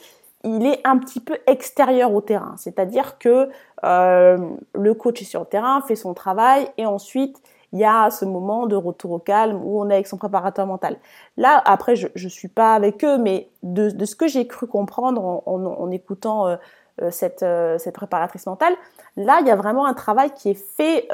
il 0.44 0.64
est 0.64 0.80
un 0.84 0.98
petit 0.98 1.18
peu 1.18 1.38
extérieur 1.48 2.14
au 2.14 2.20
terrain, 2.20 2.54
c'est-à-dire 2.56 3.18
que 3.18 3.48
le 3.82 4.92
coach 4.92 5.22
est 5.22 5.24
sur 5.24 5.40
le 5.40 5.46
terrain, 5.46 5.80
fait 5.80 5.96
son 5.96 6.14
travail 6.14 6.68
et 6.78 6.86
ensuite 6.86 7.42
il 7.74 7.80
y 7.80 7.84
a 7.84 8.08
ce 8.10 8.24
moment 8.24 8.66
de 8.66 8.76
retour 8.76 9.10
au 9.10 9.18
calme 9.18 9.60
où 9.64 9.80
on 9.80 9.90
est 9.90 9.94
avec 9.94 10.06
son 10.06 10.16
préparateur 10.16 10.64
mental. 10.64 10.96
Là, 11.36 11.60
après, 11.66 11.96
je 11.96 12.06
ne 12.14 12.28
suis 12.28 12.48
pas 12.48 12.74
avec 12.74 13.04
eux, 13.04 13.18
mais 13.18 13.50
de, 13.64 14.04
ce 14.04 14.14
que 14.14 14.28
j'ai 14.28 14.46
cru 14.46 14.68
comprendre 14.68 15.42
en, 15.44 15.90
écoutant 15.90 16.46
euh, 16.46 16.56
euh 17.02 17.10
cette, 17.10 17.42
euh, 17.42 17.76
cette 17.78 17.96
préparatrice 17.96 18.46
mentale, 18.46 18.74
là, 19.16 19.38
il 19.40 19.48
y 19.48 19.50
a 19.50 19.56
vraiment 19.56 19.86
un 19.86 19.94
travail 19.94 20.30
qui 20.30 20.50
est 20.50 20.54
fait 20.54 21.08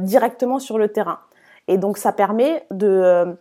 directement 0.00 0.58
sur 0.58 0.78
le 0.78 0.88
terrain. 0.88 1.18
Et 1.68 1.76
donc, 1.76 1.98
ça 1.98 2.12
permet 2.12 2.64
de, 2.70 3.36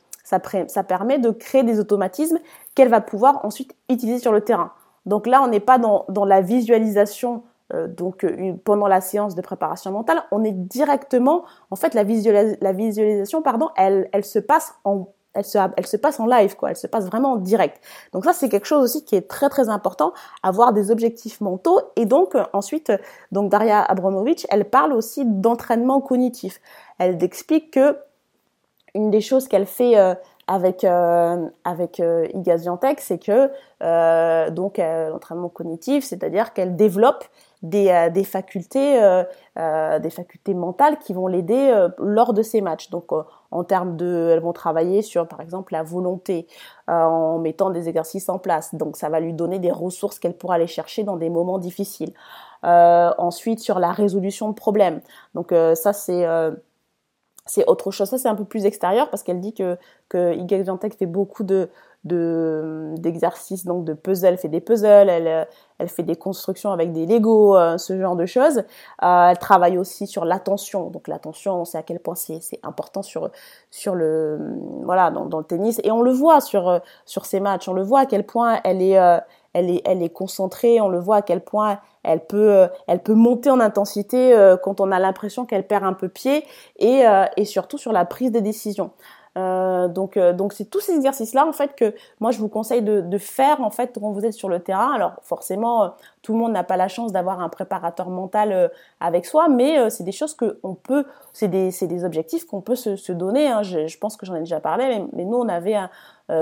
créer 1.40 1.64
des 1.64 1.80
automatismes 1.80 2.40
qu'elle 2.76 2.90
va 2.90 3.00
pouvoir 3.00 3.46
ensuite 3.46 3.74
utiliser 3.90 4.20
sur 4.20 4.34
le 4.34 4.42
terrain. 4.42 4.74
Donc 5.06 5.28
là, 5.28 5.42
on 5.42 5.48
n'est 5.48 5.62
pas 5.62 5.78
dans, 5.78 6.26
la 6.26 6.42
visualisation 6.42 7.44
donc 7.74 8.24
euh, 8.24 8.54
pendant 8.64 8.88
la 8.88 9.02
séance 9.02 9.36
de 9.36 9.42
préparation 9.42 9.92
mentale, 9.92 10.24
on 10.32 10.44
est 10.44 10.52
directement, 10.52 11.46
en 11.72 11.76
fait, 11.76 11.94
la, 11.94 12.04
la 12.04 12.74
visualisation, 12.74 13.42
pardon, 13.42 13.70
elle, 13.76 14.10
elle 14.14 14.26
se 14.26 14.40
passe 14.40 14.74
en 14.84 15.08
elle 15.38 15.44
se, 15.44 15.58
elle 15.76 15.86
se 15.86 15.98
passe 15.98 16.18
en 16.22 16.28
live, 16.28 16.56
quoi. 16.56 16.70
Elle 16.70 16.78
se 16.78 16.88
passe 16.88 17.08
vraiment 17.08 17.34
en 17.34 17.36
direct. 17.36 17.82
Donc 18.14 18.24
ça, 18.24 18.32
c'est 18.32 18.48
quelque 18.48 18.68
chose 18.68 18.82
aussi 18.82 19.04
qui 19.04 19.18
est 19.18 19.28
très 19.28 19.50
très 19.50 19.68
important, 19.68 20.14
avoir 20.44 20.72
des 20.72 20.92
objectifs 20.92 21.42
mentaux. 21.42 21.82
Et 21.98 22.06
donc 22.06 22.36
euh, 22.36 22.46
ensuite, 22.54 22.94
donc 23.34 23.52
Daria 23.52 23.82
Abramovic, 23.84 24.48
elle 24.50 24.64
parle 24.64 24.94
aussi 24.94 25.26
d'entraînement 25.26 26.00
cognitif. 26.00 26.62
Elle 27.00 27.22
explique 27.22 27.72
que 27.72 27.98
une 28.94 29.12
des 29.12 29.20
choses 29.20 29.50
qu'elle 29.50 29.66
fait 29.66 29.98
avec 30.48 30.84
euh, 30.84 31.48
avec 31.64 32.00
euh, 32.00 32.28
c'est 33.00 33.18
que 33.18 33.52
euh, 33.82 34.50
donc 34.52 34.80
euh, 34.80 35.10
l'entraînement 35.10 35.50
cognitif, 35.50 36.04
c'est-à-dire 36.04 36.54
qu'elle 36.54 36.76
développe 36.76 37.26
des, 37.70 37.90
euh, 37.90 38.10
des 38.10 38.24
facultés 38.24 39.00
des 39.56 40.10
facultés 40.10 40.54
mentales 40.54 41.00
qui 41.00 41.14
vont 41.14 41.28
l'aider 41.28 41.88
lors 41.98 42.34
de 42.34 42.42
ses 42.42 42.62
matchs. 42.62 42.90
Donc 42.90 43.12
en 43.52 43.64
termes 43.64 43.96
de, 43.96 44.32
elles 44.34 44.42
vont 44.42 44.52
travailler 44.52 45.02
sur 45.02 45.28
par 45.28 45.40
exemple 45.40 45.74
la 45.74 45.82
volonté 45.82 46.48
en 46.88 47.40
mettant 47.40 47.70
des 47.70 47.88
exercices 47.88 48.28
en 48.28 48.38
place. 48.38 48.76
Donc 48.76 48.98
ça 48.98 49.10
va 49.10 49.20
lui 49.20 49.34
donner 49.34 49.60
des 49.60 49.72
ressources 49.72 50.20
qu'elle 50.20 50.36
pourra 50.36 50.56
aller 50.56 50.68
chercher 50.68 51.04
dans 51.04 51.16
des 51.16 51.30
moments 51.30 51.58
difficiles. 51.58 52.14
ensuite 52.64 53.60
sur 53.60 53.80
la 53.80 53.92
résolution 53.92 54.50
de 54.50 54.56
problèmes. 54.56 55.00
Donc 55.34 55.54
ça 55.76 55.94
c'est 55.94 56.26
c'est 57.46 57.66
autre 57.68 57.92
chose. 57.92 58.10
Ça, 58.10 58.18
c'est 58.18 58.28
un 58.28 58.36
peu 58.36 58.46
plus 58.46 58.66
extérieur 58.66 59.10
parce 59.10 59.24
qu'elle 59.24 59.40
dit 59.40 59.54
que, 59.54 59.78
que 60.10 60.36
fait 60.98 61.06
beaucoup 61.06 61.44
de, 61.44 61.70
de, 62.06 62.94
d'exercices, 62.98 63.66
donc 63.66 63.84
de 63.84 63.94
puzzles, 63.94 64.28
elle 64.28 64.38
fait 64.38 64.48
des 64.48 64.62
puzzles, 64.62 65.10
elle, 65.10 65.48
elle 65.78 65.90
fait 65.90 66.04
des 66.04 66.16
constructions 66.16 66.72
avec 66.72 66.94
des 66.94 67.06
Lego, 67.06 67.58
euh, 67.58 67.78
ce 67.78 68.00
genre 68.00 68.16
de 68.16 68.26
choses. 68.26 68.60
Euh, 69.04 69.28
elle 69.30 69.38
travaille 69.40 69.78
aussi 69.78 70.08
sur 70.08 70.24
l'attention. 70.24 70.90
Donc 70.90 71.08
l'attention, 71.08 71.62
on 71.62 71.66
sait 71.66 71.78
à 71.78 71.84
quel 71.84 72.00
point 72.00 72.16
c'est, 72.16 72.40
c'est 72.42 72.60
important 72.64 73.02
sur, 73.02 73.30
sur 73.72 73.96
le, 73.96 74.40
voilà, 74.84 75.12
dans, 75.12 75.26
dans, 75.26 75.40
le 75.40 75.44
tennis. 75.44 75.82
Et 75.84 75.92
on 75.92 76.02
le 76.02 76.12
voit 76.12 76.40
sur, 76.42 76.80
sur 77.06 77.26
ces 77.26 77.40
matchs, 77.40 77.68
on 77.68 77.74
le 77.74 77.84
voit 77.84 78.02
à 78.02 78.06
quel 78.06 78.26
point 78.26 78.60
elle 78.64 78.82
est, 78.82 78.98
euh, 78.98 79.18
elle 79.54 79.70
est, 79.70 79.82
elle 79.86 80.02
est 80.02 80.10
concentrée. 80.10 80.80
On 80.80 80.88
le 80.88 81.00
voit 81.00 81.18
à 81.18 81.22
quel 81.22 81.42
point 81.42 81.80
elle 82.04 82.26
peut, 82.26 82.68
elle 82.88 83.02
peut 83.02 83.16
monter 83.16 83.50
en 83.50 83.60
intensité 83.60 84.38
quand 84.62 84.80
on 84.80 84.92
a 84.92 85.00
l'impression 85.00 85.46
qu'elle 85.46 85.66
perd 85.66 85.84
un 85.84 85.94
peu 85.94 86.08
pied 86.08 86.46
et, 86.78 87.04
et 87.36 87.46
surtout 87.46 87.80
sur 87.80 87.92
la 87.92 88.06
prise 88.06 88.32
de 88.32 88.40
décision. 88.40 88.92
Euh, 89.38 89.90
donc, 89.90 90.16
euh, 90.16 90.32
donc 90.32 90.54
c'est 90.54 90.64
tous 90.66 90.80
ces 90.80 90.94
exercices-là 90.94 91.46
en 91.46 91.52
fait 91.52 91.76
que 91.76 91.94
moi 92.22 92.32
je 92.32 92.40
vous 92.40 92.48
conseille 92.48 92.82
de, 92.82 93.02
de, 93.02 93.18
faire 93.18 93.60
en 93.60 93.70
fait 93.70 93.98
quand 94.00 94.12
vous 94.12 94.26
êtes 94.26 94.34
sur 94.34 94.48
le 94.48 94.60
terrain. 94.62 94.94
Alors 94.94 95.14
forcément, 95.24 95.84
euh, 95.84 95.88
tout 96.22 96.32
le 96.32 96.40
monde 96.40 96.54
n'a 96.54 96.64
pas 96.64 96.78
la 96.78 96.88
chance 96.88 97.12
d'avoir 97.12 97.42
un 97.42 97.50
préparateur 97.50 98.10
mental 98.10 98.72
avec 99.02 99.26
soi, 99.26 99.50
mais 99.50 99.90
c'est 99.90 100.06
des 100.06 100.14
choses 100.14 100.34
que 100.36 100.60
on 100.64 100.74
peut, 100.74 101.06
c'est 101.34 101.50
des, 101.50 101.72
c'est 101.72 101.88
des 101.88 102.06
objectifs 102.06 102.46
qu'on 102.46 102.62
peut 102.62 102.76
se, 102.76 102.96
se 102.96 103.12
donner. 103.12 103.48
Hein. 103.48 103.62
Je, 103.62 103.88
je, 103.88 103.98
pense 104.00 104.16
que 104.16 104.26
j'en 104.26 104.36
ai 104.36 104.40
déjà 104.40 104.62
parlé, 104.62 104.88
mais, 104.88 105.06
mais 105.12 105.26
nous 105.26 105.38
on 105.38 105.50
avait 105.50 105.76
un, 105.76 105.90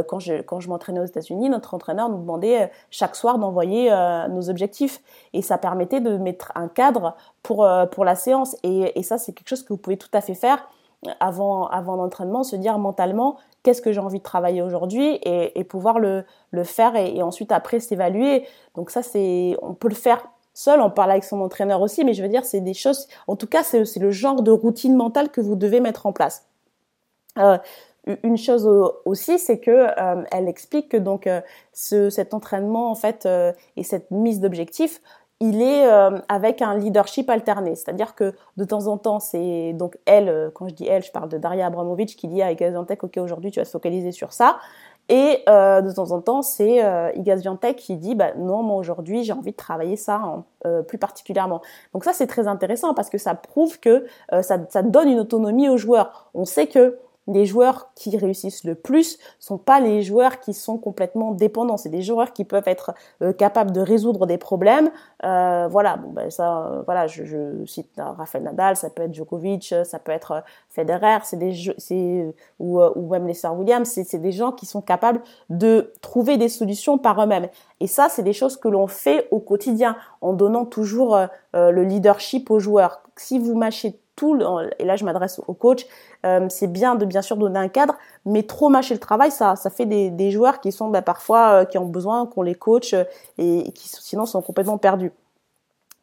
quand 0.08 0.20
je, 0.20 0.42
quand 0.42 0.60
je 0.60 0.70
m'entraînais 0.70 1.02
aux 1.02 1.06
États-Unis, 1.06 1.50
notre 1.50 1.74
entraîneur 1.74 2.10
nous 2.10 2.20
demandait 2.20 2.72
chaque 2.92 3.16
soir 3.16 3.40
d'envoyer 3.40 3.90
nos 4.30 4.50
objectifs 4.50 5.02
et 5.34 5.42
ça 5.42 5.58
permettait 5.58 6.00
de 6.00 6.16
mettre 6.18 6.52
un 6.56 6.68
cadre 6.68 7.16
pour 7.42 7.68
pour 7.92 8.06
la 8.06 8.16
séance 8.16 8.56
et, 8.64 8.98
et 8.98 9.04
ça 9.04 9.18
c'est 9.18 9.34
quelque 9.34 9.50
chose 9.50 9.64
que 9.64 9.74
vous 9.74 9.78
pouvez 9.78 9.98
tout 9.98 10.12
à 10.14 10.22
fait 10.22 10.36
faire 10.36 10.70
avant, 11.20 11.68
avant 11.68 11.96
l'entraînement, 11.96 12.44
se 12.44 12.56
dire 12.56 12.78
mentalement 12.78 13.38
qu'est-ce 13.64 13.82
que 13.82 13.92
j'ai 13.92 14.00
envie 14.00 14.20
de 14.20 14.24
travailler 14.24 14.62
aujourd'hui 14.62 15.16
et, 15.24 15.60
et, 15.60 15.64
pouvoir 15.64 16.00
le, 16.00 16.26
le 16.52 16.64
faire 16.64 16.96
et, 16.96 17.22
ensuite 17.22 17.52
après 17.52 17.80
s'évaluer. 17.80 18.46
Donc 18.76 18.90
ça, 18.90 19.02
c'est, 19.02 19.56
on 19.62 19.74
peut 19.74 19.90
le 19.90 19.96
faire 19.96 20.28
seul, 20.54 20.82
on 20.82 20.90
parle 20.90 21.12
avec 21.12 21.24
son 21.24 21.42
entraîneur 21.42 21.82
aussi, 21.82 22.04
mais 22.04 22.14
je 22.14 22.22
veux 22.22 22.30
dire, 22.30 22.46
c'est 22.46 22.62
des 22.62 22.74
choses, 22.74 23.08
en 23.28 23.36
tout 23.36 23.48
cas, 23.48 23.64
c'est 23.64 23.98
le 23.98 24.12
genre 24.12 24.42
de 24.42 24.52
routine 24.52 24.96
mentale 24.96 25.30
que 25.30 25.42
vous 25.42 25.56
devez 25.56 25.80
mettre 25.80 26.06
en 26.06 26.14
place. 26.14 26.46
Euh, 27.40 27.58
une 28.24 28.38
chose 28.38 28.70
aussi, 29.06 29.40
c'est 29.40 29.60
que 29.60 29.72
euh, 29.72 30.24
elle 30.32 30.50
explique 30.50 30.90
que 30.90 30.98
donc 30.98 31.26
euh, 31.26 31.40
ce, 31.72 32.10
cet 32.10 32.34
entraînement 32.34 32.92
en 32.92 32.96
fait 32.96 33.28
et 33.78 33.84
cette 33.84 34.12
mise 34.12 34.42
d'objectifs 34.42 35.02
il 35.44 35.62
est 35.62 35.86
euh, 35.86 36.20
avec 36.30 36.62
un 36.62 36.78
leadership 36.78 37.30
alterné. 37.30 37.76
C'est-à-dire 37.76 38.16
que 38.16 38.34
de 38.56 38.64
temps 38.64 38.88
en 38.88 38.98
temps, 38.98 39.20
c'est 39.20 39.74
donc 39.74 39.98
elle, 40.06 40.30
euh, 40.30 40.50
quand 40.54 40.70
je 40.70 40.74
dis 40.74 40.88
elle, 40.88 41.04
je 41.04 41.12
parle 41.12 41.28
de 41.28 41.38
Daria 41.38 41.68
Abramovic 41.68 42.16
qui 42.16 42.30
dit 42.30 42.42
à 42.42 42.50
Igaziantec, 42.54 43.04
ok, 43.04 43.18
aujourd'hui 43.18 43.52
tu 43.52 43.60
vas 43.60 43.66
se 43.66 43.72
focaliser 43.72 44.14
sur 44.14 44.32
ça. 44.32 44.60
Et 45.10 45.44
euh, 45.50 45.82
de 45.82 45.92
temps 45.92 46.12
en 46.12 46.22
temps, 46.22 46.42
c'est 46.42 46.82
euh, 46.82 47.12
qui 47.76 47.98
dit, 47.98 48.16
bah, 48.16 48.34
non, 48.38 48.64
moi 48.64 48.78
aujourd'hui, 48.78 49.26
j'ai 49.26 49.34
envie 49.34 49.52
de 49.52 49.58
travailler 49.58 49.98
ça 49.98 50.44
plus 50.88 50.98
particulièrement. 50.98 51.62
Donc 51.94 52.06
ça, 52.06 52.14
c'est 52.14 52.26
très 52.26 52.48
intéressant 52.48 52.94
parce 52.94 53.10
que 53.10 53.18
ça 53.18 53.36
prouve 53.36 53.82
que 53.82 54.06
ça, 54.32 54.60
ça 54.70 54.82
donne 54.82 55.10
une 55.10 55.20
autonomie 55.20 55.68
aux 55.68 55.76
joueurs. 55.76 56.32
On 56.34 56.46
sait 56.46 56.68
que 56.68 56.98
les 57.28 57.46
joueurs 57.46 57.92
qui 57.96 58.18
réussissent 58.18 58.64
le 58.64 58.76
plus 58.76 59.18
sont 59.40 59.58
pas 59.58 59.80
les 59.80 60.02
joueurs 60.02 60.40
qui 60.40 60.54
sont 60.54 60.78
complètement 60.78 61.32
dépendants. 61.32 61.78
C'est 61.78 61.90
des 61.90 62.02
joueurs 62.02 62.34
qui 62.34 62.44
peuvent 62.44 62.68
être 62.68 62.94
euh, 63.22 63.34
capables 63.34 63.72
de 63.72 63.82
résoudre 63.82 64.26
des 64.26 64.38
problèmes. 64.38 64.92
Euh, 65.24 65.68
voilà, 65.70 65.98
bon 65.98 66.10
ben 66.12 66.30
ça, 66.30 66.66
euh, 66.66 66.82
voilà, 66.86 67.08
je, 67.08 67.64
cite 67.66 67.90
Rafael 67.98 68.44
Nadal, 68.44 68.76
ça 68.76 68.90
peut 68.90 69.04
être 69.04 69.14
Djokovic, 69.14 69.74
ça 69.84 70.00
peut 70.00 70.12
être 70.12 70.44
Federer, 70.70 71.20
c'est 71.24 71.38
des, 71.38 71.74
c'est 71.78 72.36
ou, 72.60 72.82
ou 72.82 73.10
même 73.10 73.28
les 73.28 73.34
sœurs 73.34 73.58
Williams, 73.58 73.88
c'est 73.88 74.18
des 74.18 74.32
gens 74.32 74.52
qui 74.52 74.66
sont 74.66 74.82
capables 74.82 75.22
de 75.50 75.94
trouver 76.02 76.38
des 76.38 76.50
solutions 76.50 76.98
par 76.98 77.22
eux-mêmes. 77.24 77.48
Et 77.80 77.88
ça, 77.88 78.08
c'est 78.10 78.24
des 78.24 78.34
choses 78.34 78.58
que 78.58 78.68
l'on 78.68 78.88
fait 78.88 79.28
au 79.32 79.40
quotidien 79.40 79.96
en 80.22 80.34
donnant 80.34 80.66
toujours 80.66 81.18
le 81.54 81.84
leadership 81.84 82.50
aux 82.50 82.60
joueurs. 82.60 83.02
Si 83.16 83.40
vous 83.40 83.56
mâchez 83.56 84.00
et 84.80 84.86
là 84.86 84.96
je 84.96 85.06
m'adresse 85.06 85.42
au 85.48 85.54
coach, 85.54 85.86
euh, 86.26 86.48
c'est 86.50 86.68
bien 86.68 86.96
de 86.96 87.06
bien 87.06 87.22
sûr 87.22 87.38
donner 87.38 87.60
un 87.60 87.68
cadre, 87.68 87.96
mais 88.26 88.44
trop 88.44 88.70
mâcher 88.70 88.94
le 88.94 89.00
travail, 89.00 89.32
ça, 89.32 89.56
ça 89.56 89.70
fait 89.70 89.86
des, 89.86 90.32
joueurs 90.32 90.60
qui 90.60 90.72
sont 90.72 90.90
bah, 90.90 91.02
parfois 91.02 91.50
euh, 91.50 91.66
qui 91.66 91.78
ont 91.78 91.86
besoin 91.86 92.26
qu'on 92.26 92.42
les 92.42 92.56
coach 92.56 92.94
euh, 92.94 93.04
et, 93.38 93.72
qui 93.74 93.90
sinon 93.90 94.26
sont 94.26 94.42
complètement 94.42 94.78
perdus. 94.78 95.12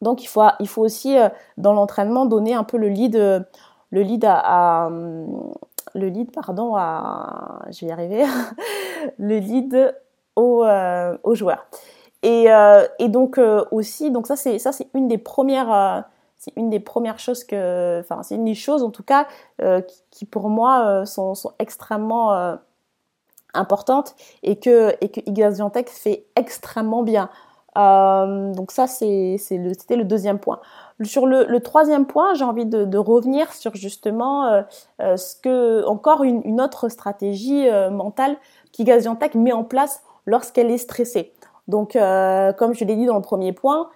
Donc 0.01 0.23
il 0.23 0.27
faut, 0.27 0.41
il 0.59 0.67
faut 0.67 0.81
aussi 0.81 1.15
dans 1.57 1.73
l'entraînement 1.73 2.25
donner 2.25 2.55
un 2.55 2.63
peu 2.63 2.77
le 2.77 2.87
lead, 2.87 3.15
le 3.15 4.01
lead 4.01 4.25
à, 4.25 4.89
le 5.93 6.07
lead 6.07 6.31
pardon 6.31 6.75
à, 6.75 7.61
je 7.69 7.81
vais 7.81 7.87
y 7.87 7.91
arriver, 7.91 8.25
le 9.19 9.37
lead 9.37 9.95
aux, 10.35 10.65
aux 11.23 11.35
joueurs. 11.35 11.67
Et, 12.23 12.47
et 12.97 13.09
donc 13.09 13.39
aussi, 13.69 14.09
donc 14.09 14.25
ça 14.25 14.35
c'est 14.35 14.57
ça 14.57 14.71
c'est 14.71 14.87
une 14.95 15.07
des 15.07 15.19
premières 15.19 16.03
c'est 16.41 16.53
une 16.55 16.71
des 16.71 16.79
premières 16.79 17.19
choses 17.19 17.43
que, 17.43 17.99
enfin, 17.99 18.23
c'est 18.23 18.33
une 18.33 18.45
des 18.45 18.55
choses 18.55 18.81
en 18.81 18.89
tout 18.89 19.03
cas 19.03 19.27
euh, 19.61 19.79
qui, 20.09 20.25
pour 20.25 20.49
moi 20.49 20.87
euh, 20.87 21.05
sont, 21.05 21.35
extrêmement 21.59 22.33
euh, 22.33 22.55
importantes 23.53 24.15
et 24.41 24.55
que 24.55 24.95
et 25.01 25.09
que 25.09 25.21
fait 25.91 26.25
extrêmement 26.35 27.03
bien. 27.03 27.29
donc 27.75 28.71
ça 28.71 28.87
c'est 28.87 29.35
c'était 29.37 29.95
le 29.95 30.03
deuxième 30.03 30.39
point. 30.39 30.59
Sur 31.03 31.27
le, 31.27 31.59
troisième 31.59 32.07
point, 32.07 32.33
j'ai 32.33 32.43
envie 32.43 32.65
de, 32.65 32.97
revenir 32.97 33.53
sur 33.53 33.75
justement 33.75 34.63
ce 34.99 35.35
que 35.41 35.85
encore 35.85 36.23
une, 36.23 36.41
une 36.43 36.59
autre 36.59 36.89
stratégie 36.89 37.69
mentale 37.91 38.35
qu'Igaziantec 38.71 39.35
met 39.35 39.51
en 39.51 39.63
place 39.63 40.01
lorsqu'elle 40.25 40.71
est 40.71 40.79
stressée. 40.79 41.33
Donc 41.67 41.93
comme 41.93 42.73
je 42.73 42.85
l'ai 42.85 42.95
dit 42.95 43.05
dans 43.05 43.17
le 43.17 43.21
premier 43.21 43.53
point, 43.53 43.89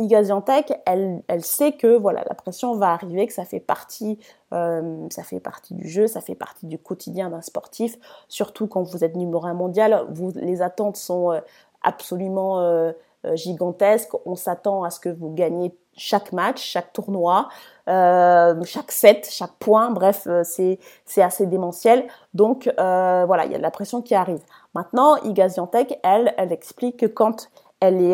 Igaziantec, 0.00 0.80
elle, 0.86 1.22
elle 1.26 1.44
sait 1.44 1.72
que 1.72 1.96
voilà 1.96 2.22
la 2.28 2.34
pression 2.36 2.76
va 2.76 2.92
arriver, 2.92 3.26
que 3.26 3.32
ça 3.32 3.44
fait 3.44 3.58
partie, 3.58 4.20
euh, 4.52 5.08
ça 5.10 5.24
fait 5.24 5.40
partie 5.40 5.74
du 5.74 5.88
jeu, 5.88 6.06
ça 6.06 6.20
fait 6.20 6.36
partie 6.36 6.66
du 6.66 6.78
quotidien 6.78 7.30
d'un 7.30 7.40
sportif. 7.40 7.98
Surtout 8.28 8.68
quand 8.68 8.82
vous 8.82 9.02
êtes 9.02 9.16
numéro 9.16 9.44
un 9.44 9.54
mondial, 9.54 10.06
vous, 10.10 10.30
les 10.36 10.62
attentes 10.62 10.96
sont 10.96 11.32
euh, 11.32 11.40
absolument 11.82 12.60
euh, 12.60 12.92
gigantesques. 13.34 14.14
On 14.24 14.36
s'attend 14.36 14.84
à 14.84 14.90
ce 14.90 15.00
que 15.00 15.08
vous 15.08 15.34
gagnez 15.34 15.76
chaque 15.96 16.30
match, 16.32 16.62
chaque 16.62 16.92
tournoi, 16.92 17.48
chaque 17.88 18.92
set, 18.92 19.28
chaque 19.28 19.54
point. 19.58 19.90
Bref, 19.90 20.28
c'est 20.44 20.78
c'est 21.06 21.22
assez 21.22 21.46
démentiel. 21.46 22.06
Donc 22.34 22.72
voilà, 22.76 23.46
il 23.46 23.50
y 23.50 23.54
a 23.56 23.58
de 23.58 23.62
la 23.62 23.72
pression 23.72 24.00
qui 24.00 24.14
arrive. 24.14 24.40
Maintenant, 24.74 25.16
Igaziantec, 25.24 25.98
elle, 26.04 26.32
elle 26.36 26.52
explique 26.52 26.98
que 26.98 27.06
quand 27.06 27.50
elle 27.80 28.00
est, 28.00 28.12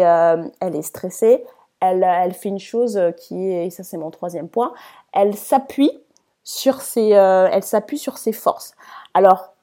elle 0.60 0.74
est 0.74 0.82
stressée, 0.82 1.44
elle, 1.92 2.34
fait 2.34 2.48
une 2.48 2.58
chose 2.58 3.00
qui 3.16 3.48
est, 3.48 3.66
et 3.66 3.70
ça 3.70 3.82
c'est 3.82 3.96
mon 3.96 4.10
troisième 4.10 4.48
point, 4.48 4.72
elle 5.12 5.34
s'appuie 5.34 5.92
sur 6.44 6.82
ses, 6.82 7.14
euh, 7.14 7.48
elle 7.50 7.64
s'appuie 7.64 7.98
sur 7.98 8.18
ses 8.18 8.32
forces. 8.32 8.74
Alors, 9.14 9.54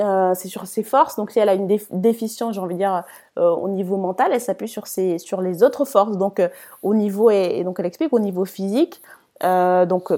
euh, 0.00 0.34
c'est 0.34 0.48
sur 0.48 0.66
ses 0.66 0.82
forces, 0.82 1.14
donc 1.16 1.30
si 1.30 1.38
elle 1.38 1.48
a 1.48 1.54
une 1.54 1.68
déficience, 1.92 2.56
j'ai 2.56 2.60
envie 2.60 2.74
de 2.74 2.80
dire, 2.80 3.04
euh, 3.38 3.50
au 3.50 3.68
niveau 3.68 3.96
mental, 3.96 4.32
elle 4.32 4.40
s'appuie 4.40 4.68
sur 4.68 4.88
ses, 4.88 5.18
sur 5.18 5.40
les 5.40 5.62
autres 5.62 5.84
forces. 5.84 6.16
Donc, 6.16 6.42
au 6.82 6.94
niveau, 6.94 7.30
et, 7.30 7.62
donc 7.62 7.78
elle 7.78 7.86
explique 7.86 8.12
au 8.12 8.18
niveau 8.18 8.44
physique, 8.44 9.00
donc 9.40 10.12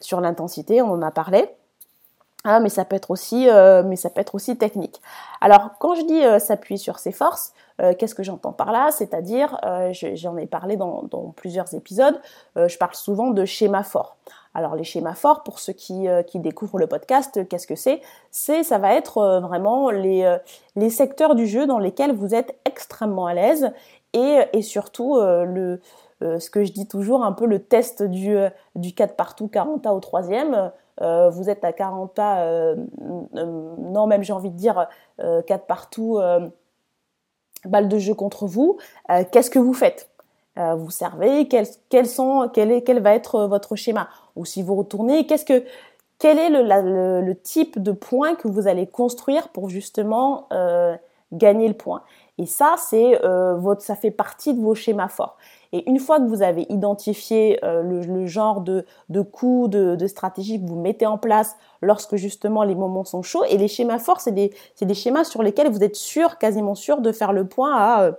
sur 0.00 0.20
l'intensité, 0.20 0.82
on 0.82 0.90
en 0.90 1.02
a 1.02 1.10
parlé. 1.10 1.48
Ah, 2.44 2.60
mais 2.60 2.68
ça 2.68 2.84
peut 2.84 2.96
être 2.96 3.10
aussi, 3.10 3.46
mais 3.86 3.96
ça 3.96 4.10
peut 4.10 4.20
être 4.20 4.34
aussi 4.34 4.58
technique. 4.58 5.00
Alors, 5.40 5.70
quand 5.78 5.94
je 5.94 6.02
dis 6.04 6.40
s'appuie 6.44 6.78
sur 6.78 6.98
ses 6.98 7.12
forces, 7.12 7.54
euh, 7.80 7.92
qu'est-ce 7.98 8.14
que 8.14 8.22
j'entends 8.22 8.52
par 8.52 8.72
là? 8.72 8.90
C'est-à-dire, 8.90 9.58
euh, 9.64 9.92
j'en 9.92 10.36
ai 10.36 10.46
parlé 10.46 10.76
dans, 10.76 11.08
plusieurs 11.36 11.74
épisodes, 11.74 12.20
euh, 12.56 12.68
je 12.68 12.78
parle 12.78 12.94
souvent 12.94 13.30
de 13.30 13.44
schémas 13.44 13.82
forts. 13.82 14.16
Alors 14.54 14.76
les 14.76 14.84
schémas 14.84 15.14
forts, 15.14 15.42
pour 15.42 15.58
ceux 15.58 15.72
qui, 15.72 16.06
découvrent 16.34 16.78
le 16.78 16.86
podcast, 16.86 17.48
qu'est-ce 17.48 17.66
que 17.66 17.74
c'est? 17.74 18.00
C'est, 18.30 18.62
ça 18.62 18.78
va 18.78 18.94
être 18.94 19.40
vraiment 19.40 19.90
les, 19.90 20.38
secteurs 20.90 21.34
du 21.34 21.48
jeu 21.48 21.66
dans 21.66 21.80
lesquels 21.80 22.12
vous 22.12 22.36
êtes 22.36 22.56
extrêmement 22.64 23.26
à 23.26 23.34
l'aise 23.34 23.72
et, 24.12 24.38
et 24.52 24.62
surtout 24.62 25.18
le, 25.20 25.80
ce 26.20 26.50
que 26.50 26.62
je 26.62 26.70
dis 26.70 26.86
toujours, 26.86 27.24
un 27.24 27.32
peu 27.32 27.46
le 27.46 27.58
test 27.58 28.04
du, 28.04 28.36
du 28.76 28.94
4 28.94 29.16
partout 29.16 29.48
40 29.48 29.88
au 29.88 29.98
troisième. 29.98 30.70
Vous 31.00 31.50
êtes 31.50 31.64
à 31.64 31.72
40 31.72 32.18
non 33.32 34.06
même 34.06 34.22
j'ai 34.22 34.32
envie 34.32 34.50
de 34.50 34.56
dire 34.56 34.88
4 35.18 35.66
partout 35.66 36.20
balle 37.68 37.88
de 37.88 37.98
jeu 37.98 38.14
contre 38.14 38.46
vous, 38.46 38.78
euh, 39.10 39.24
qu'est-ce 39.30 39.50
que 39.50 39.58
vous 39.58 39.74
faites? 39.74 40.10
Euh, 40.58 40.74
Vous 40.74 40.90
servez? 40.90 41.48
Quel, 41.48 41.66
est, 41.66 43.00
va 43.00 43.14
être 43.14 43.42
votre 43.46 43.76
schéma? 43.76 44.08
Ou 44.36 44.44
si 44.44 44.62
vous 44.62 44.74
retournez, 44.74 45.26
quel 45.26 46.38
est 46.38 46.50
le, 46.50 47.32
type 47.34 47.82
de 47.82 47.92
point 47.92 48.34
que 48.34 48.48
vous 48.48 48.68
allez 48.68 48.86
construire 48.86 49.48
pour 49.48 49.68
justement 49.68 50.46
euh, 50.52 50.96
gagner 51.32 51.68
le 51.68 51.74
point? 51.74 52.02
Et 52.38 52.46
ça, 52.46 52.76
votre, 53.56 53.82
ça 53.82 53.96
fait 53.96 54.10
partie 54.10 54.54
de 54.54 54.60
vos 54.60 54.74
schémas 54.74 55.08
forts. 55.08 55.36
Et 55.76 55.90
une 55.90 55.98
fois 55.98 56.20
que 56.20 56.26
vous 56.26 56.42
avez 56.42 56.66
identifié 56.68 57.58
euh, 57.64 57.82
le, 57.82 58.26
genre 58.26 58.60
de, 58.60 58.86
de 59.08 59.22
coups, 59.22 59.70
de, 59.70 59.96
de 59.96 60.06
stratégies 60.06 60.62
que 60.62 60.68
vous 60.68 60.78
mettez 60.80 61.04
en 61.04 61.18
place 61.18 61.56
lorsque 61.82 62.14
justement 62.14 62.62
les 62.62 62.76
moments 62.76 63.04
sont 63.04 63.22
chauds, 63.22 63.42
et 63.42 63.58
les 63.58 63.66
schémas 63.66 63.98
forts, 63.98 64.20
c'est 64.20 64.30
des, 64.30 64.54
des 64.80 64.94
schémas 64.94 65.24
sur 65.24 65.42
lesquels 65.42 65.68
vous 65.68 65.82
êtes 65.82 65.96
sûr, 65.96 66.38
quasiment 66.38 66.76
sûr 66.76 67.00
de 67.00 67.10
faire 67.10 67.32
le 67.32 67.44
point 67.48 67.74
à, 67.74 68.02
euh, 68.04 68.12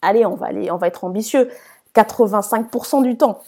allez, 0.00 0.24
on 0.24 0.36
va 0.36 0.46
aller, 0.46 0.70
on 0.70 0.76
va 0.76 0.86
être 0.86 1.02
ambitieux, 1.02 1.50
85% 1.96 3.02
du 3.02 3.16
temps. 3.16 3.40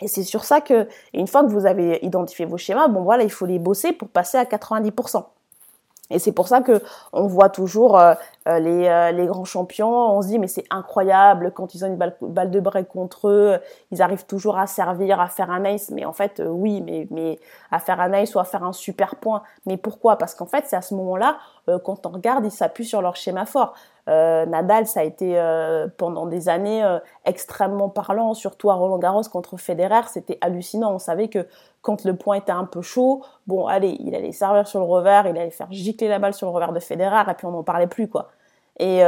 Et 0.00 0.08
c'est 0.08 0.24
sur 0.24 0.42
ça 0.42 0.60
que, 0.60 0.88
une 1.14 1.28
fois 1.28 1.44
que 1.44 1.48
vous 1.50 1.64
avez 1.64 2.04
identifié 2.04 2.44
vos 2.44 2.58
schémas, 2.58 2.88
bon 2.88 3.02
voilà, 3.02 3.22
il 3.22 3.30
faut 3.30 3.46
les 3.46 3.60
bosser 3.60 3.92
pour 3.92 4.08
passer 4.08 4.36
à 4.36 4.44
90%. 4.44 5.26
Et 6.12 6.18
c'est 6.18 6.32
pour 6.32 6.46
ça 6.46 6.60
que 6.60 6.82
on 7.12 7.26
voit 7.26 7.48
toujours 7.48 7.98
euh, 7.98 8.14
euh, 8.46 8.58
les, 8.58 8.86
euh, 8.86 9.12
les, 9.12 9.26
grands 9.26 9.44
champions, 9.44 10.16
on 10.16 10.20
se 10.20 10.28
dit 10.28 10.38
mais 10.38 10.46
c'est 10.46 10.64
incroyable 10.70 11.52
quand 11.54 11.74
ils 11.74 11.84
ont 11.84 11.88
une 11.88 11.96
balle, 11.96 12.50
de 12.50 12.60
break 12.60 12.88
contre 12.88 13.28
eux, 13.28 13.58
ils 13.90 14.02
arrivent 14.02 14.26
toujours 14.26 14.58
à 14.58 14.66
servir, 14.66 15.20
à 15.20 15.28
faire 15.28 15.50
un 15.50 15.64
ace. 15.64 15.90
Mais 15.90 16.04
en 16.04 16.12
fait, 16.12 16.42
oui, 16.44 16.82
mais, 16.82 17.08
mais 17.10 17.38
à 17.70 17.78
faire 17.78 18.00
un 18.00 18.12
ace 18.12 18.34
ou 18.34 18.40
à 18.40 18.44
faire 18.44 18.62
un 18.62 18.72
super 18.72 19.16
point. 19.16 19.42
Mais 19.64 19.78
pourquoi? 19.78 20.18
Parce 20.18 20.34
qu'en 20.34 20.46
fait, 20.46 20.64
c'est 20.66 20.76
à 20.76 20.82
ce 20.82 20.94
moment-là, 20.94 21.38
quand 21.84 22.04
on 22.06 22.10
regarde, 22.10 22.44
ils 22.44 22.50
s'appuient 22.50 22.84
sur 22.84 23.00
leur 23.00 23.16
schéma 23.16 23.46
fort. 23.46 23.74
Euh, 24.08 24.46
Nadal, 24.46 24.86
ça 24.86 25.00
a 25.00 25.02
été 25.04 25.38
euh, 25.38 25.86
pendant 25.96 26.26
des 26.26 26.48
années 26.48 26.84
euh, 26.84 26.98
extrêmement 27.24 27.88
parlant, 27.88 28.34
surtout 28.34 28.70
à 28.70 28.74
Roland 28.74 28.98
Garros 28.98 29.22
contre 29.30 29.56
Federer, 29.56 30.02
c'était 30.08 30.38
hallucinant. 30.40 30.92
On 30.92 30.98
savait 30.98 31.28
que 31.28 31.46
quand 31.82 32.04
le 32.04 32.16
point 32.16 32.36
était 32.36 32.52
un 32.52 32.64
peu 32.64 32.82
chaud, 32.82 33.24
bon, 33.46 33.66
allez, 33.66 33.96
il 34.00 34.14
allait 34.14 34.32
servir 34.32 34.66
sur 34.66 34.80
le 34.80 34.86
revers, 34.86 35.26
il 35.26 35.38
allait 35.38 35.50
faire 35.50 35.70
gicler 35.70 36.08
la 36.08 36.18
balle 36.18 36.34
sur 36.34 36.48
le 36.48 36.52
revers 36.52 36.72
de 36.72 36.80
Federer, 36.80 37.30
et 37.30 37.34
puis 37.34 37.46
on 37.46 37.52
n'en 37.52 37.62
parlait 37.62 37.86
plus, 37.86 38.08
quoi. 38.08 38.28
Et, 38.78 39.02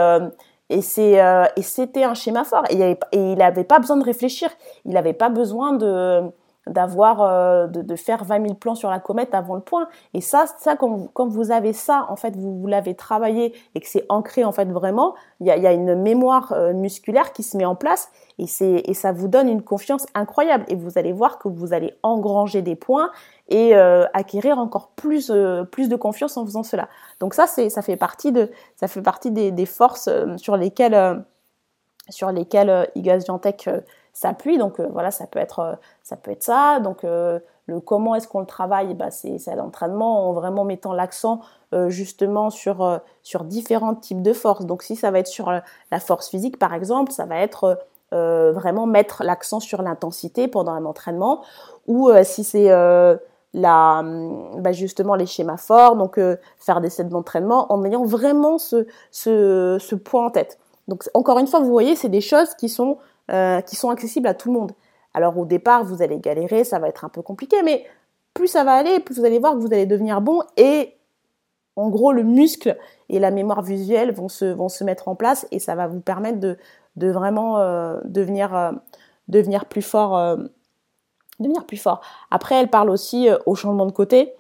et 0.71 0.81
c'était 0.81 2.05
un 2.05 2.15
schéma 2.15 2.45
fort. 2.45 2.65
Et 2.71 2.99
il 3.13 3.35
n'avait 3.37 3.65
pas 3.65 3.79
besoin 3.79 3.97
de 3.97 4.05
réfléchir, 4.05 4.51
il 4.85 4.93
n'avait 4.93 5.13
pas 5.13 5.29
besoin 5.29 5.73
de 5.73 6.31
d'avoir 6.67 7.21
euh, 7.21 7.67
de, 7.67 7.83
de, 7.83 7.97
faire 7.97 8.25
20 8.25 8.43
000 8.43 8.55
plans 8.55 8.75
sur 8.75 8.91
la 8.91 8.99
comète 8.99 9.35
avant 9.35 9.55
le 9.55 9.61
point. 9.61 9.89
Et 10.15 10.21
ça 10.21 10.47
ça 10.59 10.77
quand 10.77 10.89
vous, 10.89 11.11
quand 11.13 11.29
vous 11.29 11.51
avez 11.51 11.73
ça 11.73 12.07
en 12.09 12.17
fait 12.17 12.37
vous, 12.37 12.59
vous 12.59 12.67
l'avez 12.67 12.95
travaillé 12.95 13.55
et 13.75 13.81
que 13.81 13.87
c'est 13.87 14.07
ancré 14.09 14.45
en 14.45 14.53
fait 14.53 14.67
vraiment 14.67 15.15
il 15.41 15.47
y 15.47 15.51
a, 15.51 15.57
y 15.57 15.67
a, 15.67 15.73
une 15.73 15.95
mémoire 15.95 16.53
euh, 16.53 16.73
musculaire 16.73 17.33
qui 17.33 17.43
se 17.43 17.57
met 17.57 17.65
en 17.67 17.75
place 17.75 18.11
et 18.39 18.47
c'est 18.47 18.83
et 18.87 18.95
ça 18.95 19.13
vous 19.13 19.29
donne 19.29 19.49
une 19.49 19.63
confiance 19.63 20.07
incroyable. 20.15 20.65
Et 20.69 20.75
vous 20.75 20.99
allez 20.99 21.13
voir 21.13 21.39
que 21.39 21.49
vous 21.49 21.73
allez 21.73 21.95
engranger 22.03 22.63
des 22.63 22.77
points 22.77 23.11
et 23.49 23.77
euh, 23.77 24.07
acquérir 24.15 24.59
encore 24.59 24.89
plus 24.97 25.31
plus 25.71 25.89
de 25.89 25.97
confiance 25.97 26.37
en 26.37 26.47
faisant 26.47 26.63
cela. 26.63 26.89
Donc 27.21 27.35
ça 27.35 27.47
c'est 27.47 27.69
ça 27.69 27.83
fait 27.83 27.97
partie 27.97 28.33
de 28.33 28.51
ça 28.77 28.89
fait 28.89 29.03
partie 29.03 29.31
des, 29.31 29.51
des 29.51 29.67
forces 29.67 30.09
sur 30.37 30.57
lesquelles 30.57 31.25
sur 32.09 32.31
lesquelles 32.31 32.89
Iga 32.95 33.21
Swiatek 33.21 33.69
s'appuie. 34.15 34.57
Donc 34.57 34.81
euh, 34.81 34.89
voilà, 34.91 35.11
ça 35.11 35.27
peut 35.27 35.39
être 35.39 35.59
euh, 35.59 35.75
ça. 36.03 36.17
Peut 36.17 36.31
être 36.31 36.43
ça. 36.43 36.81
Donc 36.81 37.05
euh, 37.05 37.39
le 37.67 37.81
comment 37.81 38.15
est-ce 38.15 38.27
qu'on 38.27 38.41
le 38.41 38.47
travaille 38.47 38.95
bah, 38.95 39.11
C'est 39.11 39.39
l'entraînement 39.55 40.31
en 40.31 40.33
vraiment 40.33 40.65
mettant 40.65 40.95
l'accent 40.95 41.41
justement 41.89 42.51
sur, 42.51 43.01
sur 43.25 43.43
différents 43.43 43.97
types 43.97 44.23
de 44.23 44.33
forces. 44.33 44.65
Donc 44.65 44.85
si 44.85 44.95
ça 44.95 45.11
va 45.11 45.19
être 45.19 45.27
sur 45.27 45.51
la 45.51 45.99
force 45.99 46.29
physique 46.29 46.57
par 46.57 46.73
exemple, 46.73 47.11
ça 47.11 47.25
va 47.25 47.39
être 47.39 47.81
vraiment 48.13 48.87
mettre 48.87 49.25
l'accent 49.25 49.59
sur 49.59 49.83
l'intensité 49.83 50.47
pendant 50.47 50.71
un 50.71 50.85
entraînement. 50.85 51.43
Ou 51.89 52.13
si 52.23 52.45
c'est 52.45 52.69
la, 53.55 54.05
bah 54.59 54.71
justement 54.71 55.17
les 55.17 55.27
schémas 55.27 55.57
forts, 55.57 55.97
donc 55.97 56.21
faire 56.59 56.81
des 56.81 56.91
sets 56.91 57.05
d'entraînement 57.05 57.73
en 57.73 57.83
ayant 57.83 58.05
vraiment 58.05 58.59
ce, 58.59 58.87
ce, 59.11 59.79
ce 59.81 59.95
point 59.97 60.27
en 60.27 60.31
tête. 60.31 60.61
Donc 60.87 61.09
encore 61.15 61.39
une 61.39 61.47
fois, 61.47 61.61
vous 61.61 61.71
voyez, 61.71 61.97
c'est 61.97 62.09
des 62.09 62.21
choses 62.21 62.55
qui 62.55 62.69
sont 62.69 62.99
euh, 63.31 63.63
qui 63.63 63.75
sont 63.75 63.89
accessibles 63.89 64.27
à 64.27 64.35
tout 64.35 64.53
le 64.53 64.61
monde. 64.61 64.73
Alors 65.15 65.39
au 65.39 65.47
départ, 65.47 65.83
vous 65.83 66.03
allez 66.03 66.19
galérer, 66.19 66.63
ça 66.63 66.79
va 66.79 66.89
être 66.89 67.07
un 67.07 67.09
peu 67.09 67.23
compliqué, 67.23 67.63
mais 67.63 67.87
plus 68.35 68.49
ça 68.49 68.65
va 68.65 68.75
aller, 68.75 69.01
plus 69.01 69.19
vous 69.19 69.25
allez 69.25 69.39
voir 69.39 69.55
que 69.55 69.61
vous 69.61 69.73
allez 69.73 69.87
devenir 69.87 70.21
bon 70.21 70.43
et 70.59 70.99
en 71.77 71.89
gros 71.89 72.13
le 72.13 72.23
muscle 72.23 72.77
et 73.09 73.19
la 73.19 73.31
mémoire 73.31 73.63
visuelle 73.63 74.13
vont 74.13 74.29
se, 74.29 74.45
vont 74.45 74.69
se 74.69 74.85
mettre 74.85 75.09
en 75.09 75.15
place 75.15 75.47
et 75.53 75.59
ça 75.59 75.75
va 75.75 75.87
vous 75.87 76.01
permettre 76.01 76.39
de, 76.39 76.59
de 76.97 77.11
vraiment 77.11 77.61
euh, 77.61 77.99
devenir, 78.05 78.55
euh, 78.55 78.73
devenir 79.29 79.65
plus 79.65 79.81
fort. 79.81 80.37
devenir 81.41 81.65
plus 81.65 81.79
fort. 81.79 82.03
Après, 82.31 82.57
elle 82.57 82.69
parle 82.69 82.91
aussi 82.91 83.29
au 83.47 83.55
changement 83.55 83.87
de 83.87 83.93
côté 83.93 84.35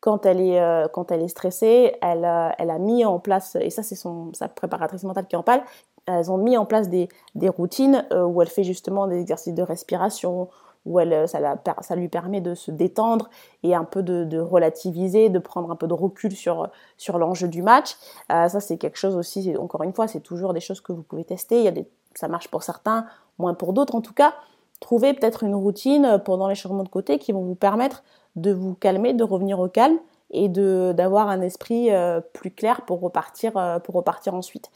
quand 0.00 0.24
elle 0.24 0.40
est 0.40 0.90
quand 0.92 1.12
elle 1.12 1.22
est 1.22 1.28
stressée, 1.28 1.94
elle, 2.00 2.26
elle 2.58 2.70
a 2.70 2.78
mis 2.78 3.04
en 3.04 3.20
place 3.20 3.56
et 3.60 3.70
ça 3.70 3.82
c'est 3.82 3.96
sa 4.32 4.48
préparatrice 4.48 5.04
mentale 5.04 5.26
qui 5.26 5.36
en 5.36 5.44
parle, 5.44 5.62
elles 6.06 6.30
ont 6.30 6.38
mis 6.38 6.56
en 6.56 6.64
place 6.64 6.88
des, 6.88 7.08
des 7.34 7.48
routines 7.48 8.04
euh, 8.12 8.24
où 8.24 8.42
elle 8.42 8.48
fait 8.48 8.64
justement 8.64 9.06
des 9.06 9.20
exercices 9.20 9.54
de 9.54 9.62
respiration, 9.62 10.48
où 10.84 10.98
elle, 10.98 11.12
euh, 11.12 11.26
ça, 11.26 11.38
la, 11.38 11.56
ça 11.80 11.94
lui 11.94 12.08
permet 12.08 12.40
de 12.40 12.54
se 12.54 12.70
détendre 12.70 13.30
et 13.62 13.74
un 13.74 13.84
peu 13.84 14.02
de, 14.02 14.38
relativiser, 14.38 15.28
de 15.28 15.38
prendre 15.38 15.70
un 15.70 15.76
peu 15.76 15.86
de 15.86 15.94
recul 15.94 16.32
sur, 16.32 16.68
sur 16.96 17.18
l'enjeu 17.18 17.48
du 17.48 17.62
match. 17.62 17.96
Euh, 18.32 18.48
ça, 18.48 18.60
c'est 18.60 18.78
quelque 18.78 18.98
chose 18.98 19.16
aussi, 19.16 19.56
encore 19.56 19.82
une 19.84 19.92
fois, 19.92 20.08
c'est 20.08 20.20
toujours 20.20 20.54
des 20.54 20.60
choses 20.60 20.80
que 20.80 20.92
vous 20.92 21.02
pouvez 21.02 21.24
tester. 21.24 21.58
Il 21.58 21.64
y 21.64 21.68
a 21.68 21.72
des, 21.72 21.86
ça 22.14 22.28
marche 22.28 22.48
pour 22.48 22.62
certains, 22.62 23.06
moins 23.38 23.54
pour 23.54 23.72
d'autres. 23.72 23.94
En 23.94 24.00
tout 24.00 24.14
cas, 24.14 24.34
trouvez 24.80 25.14
peut-être 25.14 25.44
une 25.44 25.54
routine 25.54 26.20
pendant 26.24 26.48
les 26.48 26.56
changements 26.56 26.84
de 26.84 26.88
côté 26.88 27.18
qui 27.18 27.30
vont 27.32 27.42
vous 27.42 27.54
permettre 27.54 28.02
de 28.34 28.52
vous 28.52 28.74
calmer, 28.74 29.14
de 29.14 29.24
revenir 29.24 29.60
au 29.60 29.68
calme 29.68 29.98
et 30.34 30.48
d'avoir 30.48 31.28
un 31.28 31.42
esprit 31.42 31.90
plus 32.32 32.50
clair 32.50 32.86
pour 32.86 33.00
repartir 33.00 33.52
pour 33.84 33.94
repartir 33.94 34.34
ensuite. 34.34 34.70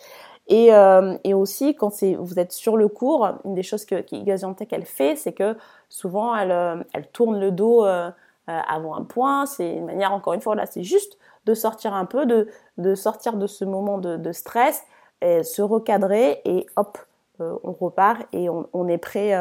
Et, 0.49 0.73
euh, 0.73 1.17
et 1.25 1.35
aussi, 1.35 1.75
quand 1.75 2.03
vous 2.03 2.39
êtes 2.39 2.53
sur 2.53 2.77
le 2.77 2.89
cours, 2.89 3.29
une 3.45 3.55
des 3.55 3.63
choses 3.63 3.85
que, 3.85 3.97
que 4.01 4.75
elle 4.75 4.85
fait, 4.85 5.17
c'est 5.17 5.33
que 5.33 5.57
souvent, 5.89 6.37
elle, 6.37 6.53
euh, 6.53 6.83
tourne 7.13 7.41
le 7.41 7.51
dos 7.51 7.85
euh, 7.85 8.11
avant 8.47 8.95
un 8.95 9.03
point. 9.03 9.47
C'est 9.47 9.75
une 9.75 9.87
manière, 9.87 10.13
encore 10.13 10.35
une 10.35 10.41
fois, 10.41 10.55
là, 10.55 10.67
c'est 10.67 10.85
juste 10.85 11.19
de 11.47 11.55
sortir 11.55 11.95
un 11.95 12.05
peu, 12.05 12.27
de, 12.27 12.95
sortir 12.95 13.37
de 13.37 13.47
ce 13.47 13.65
moment 13.65 13.99
de, 13.99 14.33
stress, 14.33 14.85
se 15.23 15.63
recadrer 15.63 16.41
et 16.45 16.67
hop, 16.77 16.99
on 17.39 17.73
repart 17.73 18.27
et 18.33 18.49
on, 18.49 18.89
est 18.89 18.99
prêt, 18.99 19.33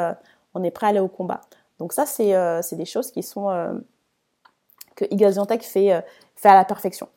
on 0.53 0.63
est 0.63 0.71
prêt 0.71 0.87
à 0.87 0.89
aller 0.89 0.99
au 0.99 1.07
combat. 1.07 1.41
Donc 1.79 1.93
ça, 1.93 2.05
c'est 2.05 2.75
des 2.75 2.85
choses 2.85 3.11
qui 3.11 3.23
sont 3.23 3.81
que 4.95 5.05
Igaziantec 5.11 5.63
fait 5.63 6.03
à 6.43 6.55
la 6.55 6.65
perfection. 6.65 7.07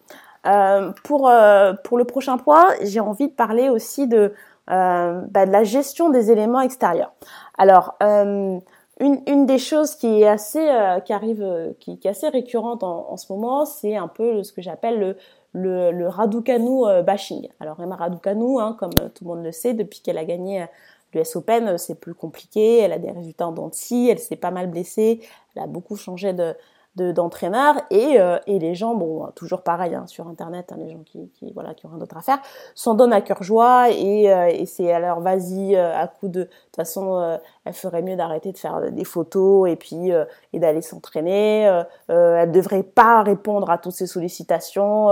Euh, 0.48 0.92
pour, 1.04 1.28
euh, 1.28 1.74
pour 1.84 1.98
le 1.98 2.04
prochain 2.04 2.38
point, 2.38 2.68
j'ai 2.82 3.00
envie 3.00 3.28
de 3.28 3.32
parler 3.32 3.68
aussi 3.68 4.06
de, 4.06 4.32
euh, 4.70 5.20
bah, 5.30 5.46
de 5.46 5.52
la 5.52 5.64
gestion 5.64 6.10
des 6.10 6.30
éléments 6.30 6.60
extérieurs. 6.60 7.12
Alors, 7.58 7.96
une, 8.00 8.62
une 9.00 9.46
des 9.46 9.58
choses 9.58 9.94
qui 9.94 10.22
est 10.22 10.28
assez, 10.28 10.66
qui 11.04 11.12
arrive, 11.12 11.74
qui, 11.80 11.98
est 12.02 12.06
assez 12.06 12.28
récurrente 12.28 12.82
en, 12.82 13.10
en 13.10 13.16
ce 13.16 13.32
moment, 13.32 13.64
c'est 13.64 13.96
un 13.96 14.08
peu 14.08 14.42
ce 14.42 14.52
que 14.52 14.62
j'appelle 14.62 15.16
le, 15.52 15.90
le, 15.90 16.08
Raducanu 16.08 17.02
bashing. 17.04 17.48
Alors 17.60 17.80
Emma 17.80 17.96
Raducanu, 17.96 18.60
hein, 18.60 18.76
comme 18.78 18.92
tout 19.14 19.24
le 19.24 19.28
monde 19.28 19.44
le 19.44 19.52
sait, 19.52 19.74
depuis 19.74 20.00
qu'elle 20.00 20.18
a 20.18 20.24
gagné 20.24 20.66
l'US 21.14 21.36
Open, 21.36 21.78
c'est 21.78 22.00
plus 22.00 22.14
compliqué. 22.14 22.78
Elle 22.78 22.92
a 22.92 22.98
des 22.98 23.10
résultats 23.10 23.48
en 23.48 23.52
dents 23.52 23.68
de 23.68 24.08
elle 24.10 24.18
s'est 24.18 24.36
pas 24.36 24.50
mal 24.50 24.68
blessée, 24.68 25.20
elle 25.54 25.62
a 25.62 25.66
beaucoup 25.66 25.96
changé 25.96 26.32
de, 26.32 26.54
d'entraîneurs 26.96 27.76
et, 27.90 28.20
euh, 28.20 28.38
et 28.46 28.58
les 28.58 28.74
gens, 28.74 28.94
bon, 28.94 29.28
toujours 29.34 29.62
pareil 29.62 29.94
hein, 29.94 30.06
sur 30.06 30.26
Internet, 30.26 30.72
hein, 30.72 30.76
les 30.78 30.90
gens 30.90 31.02
qui, 31.04 31.28
qui, 31.30 31.52
voilà, 31.52 31.74
qui 31.74 31.86
ont 31.86 31.90
rien 31.90 31.98
d'autre 31.98 32.16
à 32.16 32.22
faire, 32.22 32.38
s'en 32.74 32.94
donnent 32.94 33.12
à 33.12 33.20
cœur 33.20 33.42
joie 33.42 33.90
et, 33.90 34.32
euh, 34.32 34.48
et 34.48 34.66
c'est 34.66 34.92
alors 34.92 35.20
vas-y, 35.20 35.76
euh, 35.76 35.96
à 35.96 36.08
coup 36.08 36.28
de... 36.28 36.40
De 36.40 36.44
toute 36.44 36.76
façon, 36.76 37.38
elle 37.64 37.72
ferait 37.72 38.02
mieux 38.02 38.14
d'arrêter 38.14 38.52
de 38.52 38.56
faire 38.56 38.92
des 38.92 39.04
photos 39.04 39.68
et 39.68 39.74
puis 39.74 40.12
et 40.52 40.58
d'aller 40.60 40.80
s'entraîner. 40.80 41.82
elle 42.08 42.52
devrait 42.52 42.84
pas 42.84 43.24
répondre 43.24 43.68
à 43.68 43.78
toutes 43.78 43.94
ces 43.94 44.06
sollicitations. 44.06 45.08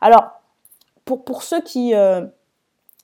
alors, 0.00 0.30
pour, 1.04 1.24
pour 1.24 1.42
ceux 1.42 1.60
qui, 1.60 1.92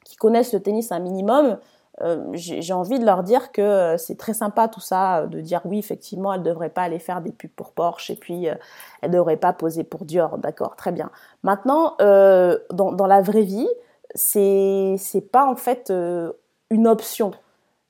qui 0.05 0.17
connaissent 0.17 0.53
le 0.53 0.61
tennis 0.61 0.93
un 0.93 1.01
minimum, 1.01 1.59
euh, 2.01 2.27
j'ai 2.33 2.73
envie 2.73 2.99
de 2.99 3.05
leur 3.05 3.23
dire 3.23 3.53
que 3.53 3.63
euh, 3.63 3.97
c'est 3.99 4.17
très 4.17 4.35
sympa 4.35 4.67
tout 4.67 4.81
ça, 4.81 5.21
euh, 5.21 5.27
de 5.27 5.41
dire 5.41 5.61
oui, 5.65 5.79
effectivement, 5.79 6.33
elle 6.33 6.41
ne 6.41 6.47
devrait 6.47 6.71
pas 6.71 6.83
aller 6.83 6.99
faire 6.99 7.21
des 7.21 7.31
pubs 7.31 7.51
pour 7.51 7.71
Porsche 7.71 8.11
et 8.11 8.17
puis 8.17 8.47
elle 8.47 8.59
ne 9.05 9.17
devrait 9.17 9.37
pas 9.37 9.53
poser 9.53 9.85
pour 9.85 10.05
Dior, 10.05 10.39
d'accord, 10.39 10.75
très 10.77 10.91
bien. 10.91 11.11
Maintenant, 11.45 11.97
dans, 11.99 12.93
dans, 12.93 13.07
la 13.07 13.23
vraie 13.23 13.43
vie, 13.43 13.69
c'est 14.15 14.99
pas 15.31 15.47
en 15.47 15.57
fait 15.57 15.93
une 16.71 16.89
option. 16.89 17.33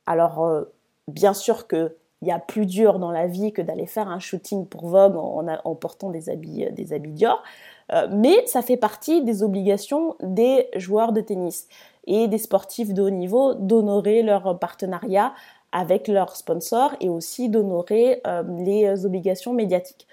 Alors, 0.06 0.66
bien 1.08 1.32
sûr 1.32 1.66
que 1.66 1.96
il 2.22 2.28
y 2.28 2.32
a 2.32 2.38
plus 2.38 2.64
dur 2.64 2.98
dans 2.98 3.10
la 3.10 3.26
vie 3.26 3.52
que 3.52 3.60
d'aller 3.60 3.86
faire 3.86 4.08
un 4.08 4.18
shooting 4.18 4.66
pour 4.66 4.88
Vogue 4.88 5.16
en, 5.16 5.46
en, 5.46 5.74
portant 5.74 6.08
des 6.08 6.30
habits, 6.30 6.66
des 6.72 6.94
habits 6.94 7.12
Dior, 7.12 7.42
mais 8.10 8.46
ça 8.46 8.62
fait 8.62 8.76
partie 8.76 9.22
des 9.22 9.42
obligations 9.42 10.16
des 10.20 10.68
joueurs 10.76 11.12
de 11.12 11.20
tennis 11.20 11.68
et 12.06 12.28
des 12.28 12.38
sportifs 12.38 12.92
de 12.92 13.02
haut 13.02 13.10
niveau 13.10 13.54
d'honorer 13.54 14.22
leur 14.22 14.58
partenariat 14.58 15.32
avec 15.74 16.06
leurs 16.08 16.36
sponsors 16.36 16.94
et 17.00 17.08
aussi 17.08 17.48
d'honorer 17.48 18.22
euh, 18.26 18.42
les 18.64 19.04
obligations 19.04 19.52
médiatiques. 19.52 20.06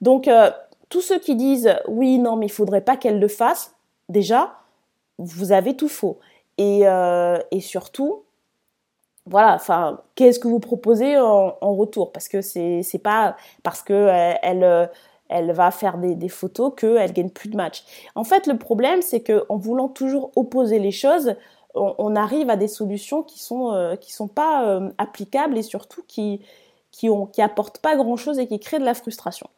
Donc 0.00 0.28
euh, 0.28 0.50
tous 0.88 1.00
ceux 1.00 1.18
qui 1.18 1.34
disent 1.34 1.74
oui 1.88 2.18
non 2.18 2.36
mais 2.36 2.46
il 2.46 2.52
faudrait 2.52 2.80
pas 2.80 2.96
qu'elle 2.96 3.18
le 3.18 3.28
fasse, 3.28 3.74
déjà 4.08 4.54
vous 5.18 5.52
avez 5.52 5.76
tout 5.76 5.88
faux. 5.88 6.18
Et, 6.56 6.88
euh, 6.88 7.38
et 7.50 7.60
surtout 7.60 8.22
voilà, 9.26 9.54
enfin, 9.54 10.00
qu'est-ce 10.14 10.38
que 10.38 10.48
vous 10.48 10.58
proposez 10.58 11.18
en, 11.18 11.52
retour? 11.60 12.12
Parce 12.12 12.28
que 12.28 12.40
c'est 12.40 13.02
pas 13.02 13.36
parce 13.62 13.82
que 13.82 14.08
elle 14.42 14.88
va 15.52 15.70
faire 15.70 15.98
des, 15.98 16.14
des 16.14 16.28
photos 16.28 16.72
qu'elle 16.76 17.12
gagne 17.12 17.30
plus 17.30 17.48
de 17.48 17.56
matchs. 17.56 17.84
En 18.14 18.24
fait, 18.24 18.46
le 18.46 18.56
problème, 18.56 19.02
c'est 19.02 19.20
qu'en 19.20 19.56
voulant 19.56 19.88
toujours 19.88 20.30
opposer 20.36 20.78
les 20.78 20.92
choses, 20.92 21.34
on, 21.74 22.16
arrive 22.16 22.50
à 22.50 22.56
des 22.56 22.68
solutions 22.68 23.22
qui 23.22 23.38
sont 23.38 23.72
euh, 23.72 23.94
sont 24.06 24.28
pas 24.28 24.66
euh, 24.66 24.90
applicables 24.98 25.56
et 25.56 25.62
surtout 25.62 26.02
qui 26.06 26.40
qui 26.90 27.08
ont 27.10 27.26
qui 27.26 27.42
apportent 27.42 27.78
pas 27.78 27.96
grand 27.96 28.16
chose 28.16 28.38
et 28.38 28.46
qui 28.46 28.58
créent 28.58 28.80
de 28.80 28.84
la 28.84 28.94
frustration. 28.94 29.48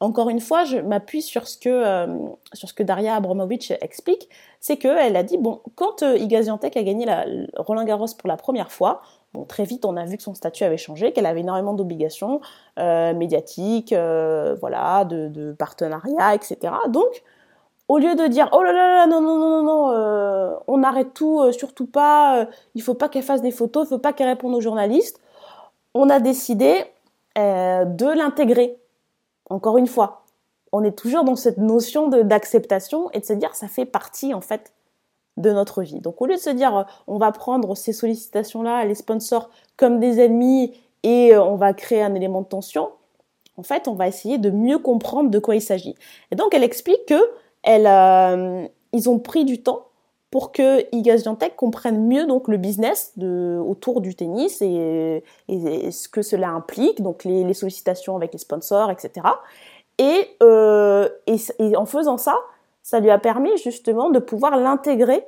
encore 0.00 0.28
une 0.30 0.40
fois, 0.40 0.64
je 0.64 0.78
m'appuie 0.78 1.22
sur 1.22 1.46
ce 1.46 1.56
que 1.56 1.68
euh, 1.68 2.06
sur 2.52 2.68
ce 2.68 2.74
que 2.74 2.82
Daria 2.82 3.14
Abramovic 3.14 3.72
explique, 3.80 4.28
c'est 4.60 4.76
qu'elle 4.76 5.16
a 5.16 5.22
dit 5.22 5.38
bon, 5.38 5.60
quand 5.76 6.02
euh, 6.02 6.18
a 6.18 6.82
gagné 6.82 7.06
la, 7.06 7.24
Roland 7.56 7.84
Garros 7.84 8.06
pour 8.18 8.28
la 8.28 8.36
première 8.36 8.72
fois, 8.72 9.02
très 9.48 9.64
vite 9.64 9.84
on 9.84 9.96
a 9.96 10.04
vu 10.04 10.16
que 10.16 10.22
son 10.22 10.34
statut 10.34 10.64
avait 10.64 10.76
changé, 10.76 11.12
qu'elle 11.12 11.26
avait 11.26 11.40
énormément 11.40 11.74
d'obligations 11.74 12.40
euh, 12.78 13.14
médiatiques, 13.14 13.92
euh, 13.92 14.56
voilà, 14.60 15.04
de, 15.04 15.52
partenariats, 15.52 16.34
etc. 16.34 16.74
Donc 16.88 17.22
au 17.88 17.98
lieu 17.98 18.14
de 18.14 18.26
dire 18.26 18.48
oh 18.52 18.62
là 18.62 18.72
là 18.72 18.96
là 18.96 19.06
non 19.06 19.20
non 19.20 19.36
non 19.38 19.62
non 19.62 19.62
non 19.62 20.58
on 20.68 20.82
arrête 20.82 21.12
tout 21.14 21.50
surtout 21.52 21.86
pas 21.86 22.46
il 22.74 22.82
faut 22.82 22.94
pas 22.94 23.08
qu'elle 23.08 23.24
fasse 23.24 23.42
des 23.42 23.50
photos 23.50 23.86
il 23.86 23.88
faut 23.90 23.98
pas 23.98 24.12
qu'elle 24.12 24.28
réponde 24.28 24.54
aux 24.54 24.60
journalistes 24.60 25.20
on 25.92 26.08
a 26.08 26.20
décidé 26.20 26.84
de 27.36 28.16
l'intégrer 28.16 28.78
encore 29.52 29.78
une 29.78 29.86
fois, 29.86 30.24
on 30.72 30.82
est 30.82 30.96
toujours 30.96 31.24
dans 31.24 31.36
cette 31.36 31.58
notion 31.58 32.08
d'acceptation 32.08 33.10
et 33.12 33.20
de 33.20 33.24
se 33.24 33.34
dire 33.34 33.54
ça 33.54 33.68
fait 33.68 33.84
partie 33.84 34.32
en 34.32 34.40
fait 34.40 34.72
de 35.36 35.50
notre 35.50 35.82
vie. 35.82 36.00
Donc 36.00 36.20
au 36.20 36.26
lieu 36.26 36.34
de 36.34 36.40
se 36.40 36.50
dire 36.50 36.76
euh, 36.76 36.82
on 37.06 37.18
va 37.18 37.32
prendre 37.32 37.74
ces 37.74 37.92
sollicitations-là, 37.92 38.84
les 38.84 38.94
sponsors 38.94 39.50
comme 39.76 39.98
des 39.98 40.20
ennemis 40.20 40.74
et 41.02 41.34
euh, 41.34 41.42
on 41.42 41.56
va 41.56 41.72
créer 41.72 42.02
un 42.02 42.14
élément 42.14 42.42
de 42.42 42.46
tension, 42.46 42.90
en 43.56 43.62
fait 43.62 43.88
on 43.88 43.94
va 43.94 44.08
essayer 44.08 44.38
de 44.38 44.50
mieux 44.50 44.78
comprendre 44.78 45.30
de 45.30 45.38
quoi 45.38 45.54
il 45.54 45.62
s'agit. 45.62 45.94
Et 46.30 46.36
donc 46.36 46.54
elle 46.54 46.64
explique 46.64 47.06
que 47.06 47.20
elle, 47.62 47.86
euh, 47.86 48.66
ils 48.92 49.08
ont 49.08 49.18
pris 49.18 49.44
du 49.44 49.62
temps 49.62 49.86
pour 50.30 50.50
que 50.52 50.84
Igaz 50.94 51.24
comprenne 51.56 52.06
mieux 52.06 52.26
donc 52.26 52.48
le 52.48 52.56
business 52.56 53.12
de, 53.16 53.58
autour 53.58 54.00
du 54.00 54.14
tennis 54.14 54.62
et, 54.62 55.22
ce 55.48 56.08
que 56.08 56.22
cela 56.22 56.48
implique, 56.48 57.02
donc 57.02 57.24
les, 57.24 57.52
sollicitations 57.52 58.16
avec 58.16 58.32
les 58.32 58.38
sponsors, 58.38 58.90
etc. 58.90 59.26
Et, 59.98 60.30
et, 60.40 61.76
en 61.76 61.84
faisant 61.84 62.16
ça, 62.16 62.38
ça 62.82 63.00
lui 63.00 63.10
a 63.10 63.18
permis 63.18 63.56
justement 63.58 64.10
de 64.10 64.18
pouvoir 64.18 64.56
l'intégrer 64.56 65.26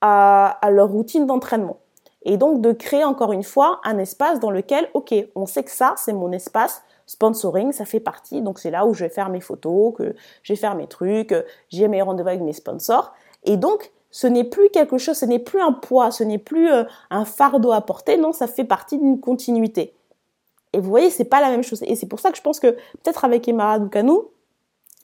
à, 0.00 0.58
leur 0.70 0.88
routine 0.88 1.26
d'entraînement. 1.26 1.78
Et 2.24 2.36
donc 2.36 2.60
de 2.60 2.72
créer 2.72 3.04
encore 3.04 3.32
une 3.32 3.42
fois 3.42 3.80
un 3.84 3.98
espace 3.98 4.40
dans 4.40 4.50
lequel, 4.50 4.88
ok, 4.94 5.14
on 5.34 5.46
sait 5.46 5.64
que 5.64 5.70
ça, 5.70 5.94
c'est 5.96 6.12
mon 6.12 6.32
espace 6.32 6.82
sponsoring, 7.06 7.72
ça 7.72 7.84
fait 7.84 8.00
partie, 8.00 8.40
donc 8.42 8.58
c'est 8.58 8.70
là 8.70 8.86
où 8.86 8.94
je 8.94 9.04
vais 9.04 9.10
faire 9.10 9.28
mes 9.28 9.40
photos, 9.40 9.92
que 9.96 10.14
je 10.42 10.52
vais 10.52 10.56
faire 10.58 10.76
mes 10.76 10.86
trucs, 10.86 11.34
j'ai 11.68 11.88
mes 11.88 12.00
rendez-vous 12.00 12.28
avec 12.28 12.40
mes 12.40 12.52
sponsors. 12.52 13.12
Et 13.44 13.56
donc, 13.56 13.90
ce 14.10 14.26
n'est 14.26 14.44
plus 14.44 14.68
quelque 14.70 14.98
chose, 14.98 15.16
ce 15.16 15.24
n'est 15.24 15.38
plus 15.38 15.60
un 15.60 15.72
poids, 15.72 16.10
ce 16.10 16.22
n'est 16.22 16.38
plus 16.38 16.70
euh, 16.70 16.84
un 17.10 17.24
fardeau 17.24 17.72
à 17.72 17.80
porter, 17.80 18.16
non, 18.16 18.32
ça 18.32 18.46
fait 18.46 18.64
partie 18.64 18.98
d'une 18.98 19.20
continuité. 19.20 19.94
Et 20.72 20.78
vous 20.78 20.88
voyez, 20.88 21.10
c'est 21.10 21.24
pas 21.24 21.40
la 21.40 21.50
même 21.50 21.62
chose. 21.62 21.82
Et 21.82 21.96
c'est 21.96 22.06
pour 22.06 22.20
ça 22.20 22.30
que 22.30 22.36
je 22.36 22.42
pense 22.42 22.60
que 22.60 22.68
peut-être 22.68 23.24
avec 23.24 23.48
Emara 23.48 23.78
Dukanou, 23.78 24.30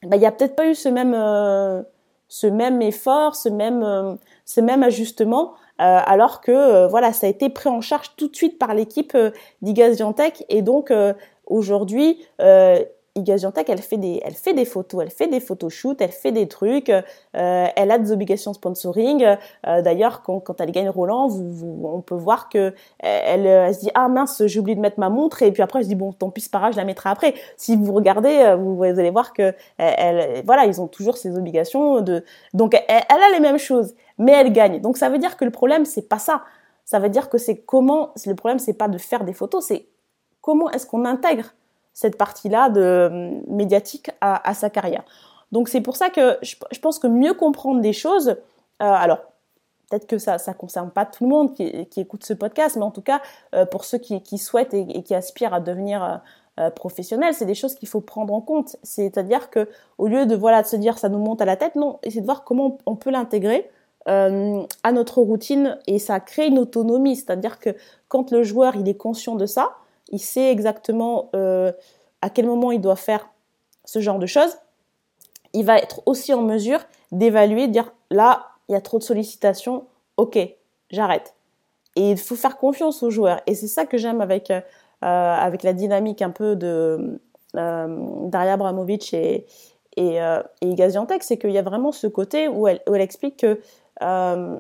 bah, 0.05 0.17
il 0.17 0.21
n'y 0.21 0.27
a 0.27 0.33
peut-être 0.33 0.57
pas 0.57 0.67
eu 0.67 0.75
ce 0.75 0.89
même, 0.89 1.15
euh, 1.15 1.83
ce 2.29 2.47
même 2.47 2.83
effort, 2.83 3.35
ce 3.35 3.49
même, 3.49 3.83
euh, 3.83 4.15
ce 4.45 4.61
même 4.61 4.83
ajustement, 4.83 5.55
alors 5.81 6.41
que 6.41 6.89
voilà, 6.89 7.13
ça 7.13 7.29
a 7.29 7.31
été 7.31 7.51
pris 7.51 7.69
en 7.69 7.81
charge 7.81 8.17
tout 8.17 8.27
de 8.27 8.35
suite 8.35 8.59
par 8.59 8.75
l'équipe 8.75 9.17
d'Igaz 9.63 10.03
Et 10.49 10.61
donc 10.61 10.93
aujourd'hui, 11.47 12.21
Igaziantec, 13.19 13.69
elle 13.69 13.83
fait 13.83 13.97
des, 13.97 14.21
elle 14.25 14.35
fait 14.35 14.55
des 14.55 14.65
photos, 14.65 15.03
elle 15.03 15.11
fait 15.11 15.27
des 15.27 15.41
photoshoots, 15.41 16.01
elle 16.01 16.11
fait 16.11 16.33
des 16.33 16.49
trucs, 16.49 16.91
euh, 16.91 17.03
elle 17.33 17.91
a 17.91 17.99
des 17.99 18.13
obligations 18.13 18.53
sponsoring. 18.53 19.25
Euh, 19.67 19.83
d'ailleurs, 19.83 20.23
quand, 20.23 20.61
elle 20.61 20.71
gagne 20.71 20.89
Roland, 20.89 21.29
on 21.31 22.01
peut 22.01 22.15
voir 22.15 22.49
que 22.49 22.75
elle, 22.99 23.47
elle, 23.47 23.75
se 23.75 23.81
dit 23.81 23.91
ah 23.95 24.09
mince, 24.09 24.43
j'ai 24.47 24.61
oublié 24.61 24.77
de 24.77 24.81
mettre 24.81 24.99
ma 24.99 25.09
montre 25.09 25.43
et 25.43 25.53
puis 25.53 25.63
après 25.63 25.81
elle 25.81 25.85
se 25.85 25.89
dit 25.89 25.95
bon 25.95 26.13
tant 26.13 26.31
pis 26.31 26.41
c'est 26.41 26.51
pas 26.51 26.59
grave, 26.59 26.73
je 26.73 26.79
la 26.79 26.85
mettrai 26.85 27.11
après. 27.11 27.35
Si 27.57 27.77
vous 27.77 27.93
regardez, 27.93 28.39
euh, 28.39 28.57
vous, 28.57 28.83
allez 28.83 29.11
voir 29.11 29.33
que 29.33 29.55
voilà, 30.45 30.65
ils 30.65 30.81
ont 30.81 30.89
toujours 30.89 31.17
ces 31.17 31.37
obligations 31.37 32.01
de, 32.01 32.25
donc 32.55 32.75
elle, 32.75 33.03
elle 33.09 33.23
a 33.23 33.31
les 33.33 33.41
mêmes 33.41 33.59
choses, 33.59 33.95
mais 34.19 34.33
elle 34.33 34.53
gagne. 34.53 34.81
Donc 34.81 34.97
ça 34.97 35.09
veut 35.09 35.19
dire 35.19 35.37
que 35.37 35.45
le 35.45 35.51
problème 35.51 35.85
c'est 35.85 36.09
pas 36.09 36.19
ça. 36.19 36.43
Ça 36.85 36.99
veut 36.99 37.11
dire 37.11 37.29
que 37.29 37.37
c'est 37.37 37.59
comment, 37.59 38.15
le 38.25 38.35
problème 38.35 38.59
c'est 38.59 38.73
pas 38.73 38.89
de 38.89 38.99
faire 38.99 39.25
des 39.25 39.35
photos, 39.35 39.67
c'est 39.67 39.87
comment 40.41 40.71
est-ce 40.71 40.87
qu'on 40.87 41.05
intègre 41.05 41.53
cette 41.99 42.17
partie-là 42.17 42.69
de 42.69 42.81
euh, 42.81 43.41
médiatique 43.49 44.13
à, 44.21 44.55
sa 44.55 44.71
carrière. 44.71 45.03
Donc 45.51 45.69
c'est 45.69 45.81
pour 45.81 45.97
ça 45.97 46.11
que 46.11 46.39
je, 46.43 46.55
pense 46.81 47.01
que 47.01 47.09
mieux 47.09 47.35
comprendre 47.35 47.81
des 47.81 47.93
choses, 47.93 48.29
euh, 48.29 48.37
alors 48.79 49.19
peut-être 49.91 50.07
que 50.07 50.17
ça 50.17 50.37
ne 50.37 50.53
concerne 50.53 50.93
pas 50.93 51.05
tout 51.07 51.25
le 51.25 51.31
monde 51.31 51.55
qui, 51.55 51.65
écoute 51.97 52.25
ce 52.25 52.35
podcast, 52.35 52.77
mais 52.77 52.85
en 52.85 52.93
tout 52.93 53.03
cas 53.03 53.21
euh, 53.53 53.67
pour 53.67 53.85
ceux 53.85 53.99
qui, 53.99 54.39
souhaitent 54.39 54.75
et, 54.75 55.03
qui 55.03 55.13
aspirent 55.13 55.53
à 55.53 55.59
devenir 55.59 56.21
professionnels, 56.77 57.35
c'est 57.35 57.47
des 57.47 57.57
choses 57.57 57.75
qu'il 57.75 57.89
faut 57.89 58.01
prendre 58.01 58.33
en 58.33 58.41
compte. 58.41 58.77
C'est-à-dire 58.85 59.51
que 59.51 59.69
au 59.97 60.07
lieu 60.07 60.25
de 60.25 60.37
voilà 60.37 60.63
de 60.63 60.69
se 60.69 60.77
dire 60.77 60.99
ça 60.99 61.09
nous 61.09 61.19
monte 61.19 61.41
à 61.41 61.47
la 61.47 61.57
tête, 61.57 61.75
non, 61.75 61.99
essayer 62.05 62.21
de 62.21 62.27
voir 62.27 62.45
comment 62.45 62.79
on 62.87 62.95
peut 62.95 63.11
l'intégrer 63.11 63.69
à 64.07 64.93
notre 64.93 65.21
routine 65.21 65.79
et 65.89 65.99
ça 65.99 66.21
crée 66.21 66.47
une 66.47 66.61
autonomie. 66.61 67.17
C'est-à-dire 67.17 67.59
que 67.59 67.71
quand 68.07 68.31
le 68.31 68.45
joueur 68.45 68.77
il 68.77 68.89
est 68.89 68.97
conscient 68.97 69.35
de 69.35 69.47
ça, 69.47 69.73
il 70.11 70.19
sait 70.19 70.51
exactement 70.51 71.31
euh, 71.35 71.73
à 72.23 72.31
quel 72.31 72.47
moment 72.47 72.73
il 72.73 72.81
doit 72.81 72.97
faire 72.97 73.31
ce 73.85 74.01
genre 74.01 74.19
de 74.19 74.27
choses, 74.27 74.59
il 75.53 75.65
va 75.65 75.79
être 75.79 76.03
aussi 76.07 76.35
en 76.35 76.43
mesure 76.43 76.81
d'évaluer, 77.13 77.69
de 77.69 77.73
dire 77.73 77.93
là, 78.11 78.47
il 78.69 78.73
y 78.73 78.75
a 78.77 78.81
trop 78.81 78.99
de 78.99 79.03
sollicitations, 79.03 79.87
ok, 80.17 80.39
j'arrête. 80.91 81.35
Et 81.97 82.11
il 82.11 82.19
faut 82.19 82.37
faire 82.37 82.59
confiance 82.59 83.03
aux 83.03 83.11
joueurs. 83.11 83.41
Et 83.47 83.55
c'est 83.55 83.67
ça 83.67 83.87
que 83.87 83.97
j'aime 83.97 84.21
avec, 84.21 84.51
euh, 84.51 84.61
la 85.01 85.73
dynamique 85.73 86.23
un 86.23 86.31
peu 86.31 86.55
de 86.55 87.21
euh, 87.57 88.29
Daria 88.29 88.53
Abramovic 88.53 89.15
et, 89.15 89.47
et, 89.97 90.23
euh, 90.23 90.43
c'est 91.21 91.39
qu'il 91.39 91.51
y 91.51 91.59
a 91.59 91.63
vraiment 91.63 91.93
ce 91.93 92.07
côté 92.07 92.47
où 92.47 92.69
elle, 92.69 92.81
explique 93.01 93.39
que 93.39 93.61
euh, 94.03 94.59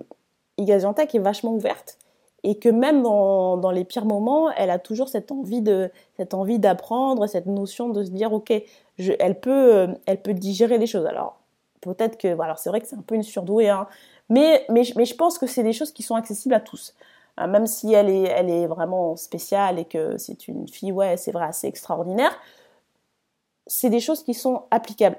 est 0.56 1.18
vachement 1.18 1.54
ouverte 1.54 1.98
et 2.44 2.58
que 2.58 2.68
même 2.68 3.02
dans, 3.02 3.56
dans, 3.56 3.70
les 3.70 3.84
pires 3.84 4.04
moments, 4.04 4.50
elle 4.52 4.70
a 4.70 4.78
toujours 4.78 5.08
cette 5.08 5.32
envie 5.32 5.60
de 5.60 5.90
cette 6.16 6.34
envie 6.34 6.58
d'apprendre, 6.58 7.26
cette 7.26 7.46
notion 7.46 7.88
de 7.88 8.04
se 8.04 8.10
dire 8.10 8.32
ok, 8.32 8.52
elle 8.98 9.40
peut 9.40 9.74
euh, 9.74 9.86
elle 10.06 10.22
peut 10.22 10.34
digérer 10.34 10.78
les 10.78 10.86
choses. 10.86 11.06
Alors 11.06 11.38
peut-être 11.80 12.16
que 12.16 12.40
alors 12.40 12.58
c'est 12.58 12.70
vrai 12.70 12.80
que 12.80 12.86
c'est 12.86 12.96
un 12.96 13.02
peu 13.02 13.14
une 13.14 13.22
surdouée, 13.22 13.68
hein, 13.68 13.86
mais, 14.28 14.64
mais 14.68 14.82
mais 14.96 15.04
je 15.04 15.14
pense 15.14 15.38
que 15.38 15.46
c'est 15.46 15.62
des 15.62 15.72
choses 15.72 15.92
qui 15.92 16.02
sont 16.02 16.14
accessibles 16.14 16.54
à 16.54 16.60
tous. 16.60 16.94
Euh, 17.40 17.46
même 17.46 17.66
si 17.66 17.92
elle 17.92 18.08
est 18.08 18.24
elle 18.24 18.50
est 18.50 18.66
vraiment 18.66 19.16
spéciale 19.16 19.78
et 19.78 19.84
que 19.84 20.16
c'est 20.18 20.48
une 20.48 20.68
fille 20.68 20.92
ouais 20.92 21.16
c'est 21.16 21.32
vrai 21.32 21.46
assez 21.46 21.66
extraordinaire, 21.66 22.36
c'est 23.66 23.90
des 23.90 24.00
choses 24.00 24.22
qui 24.22 24.34
sont 24.34 24.62
applicables. 24.70 25.18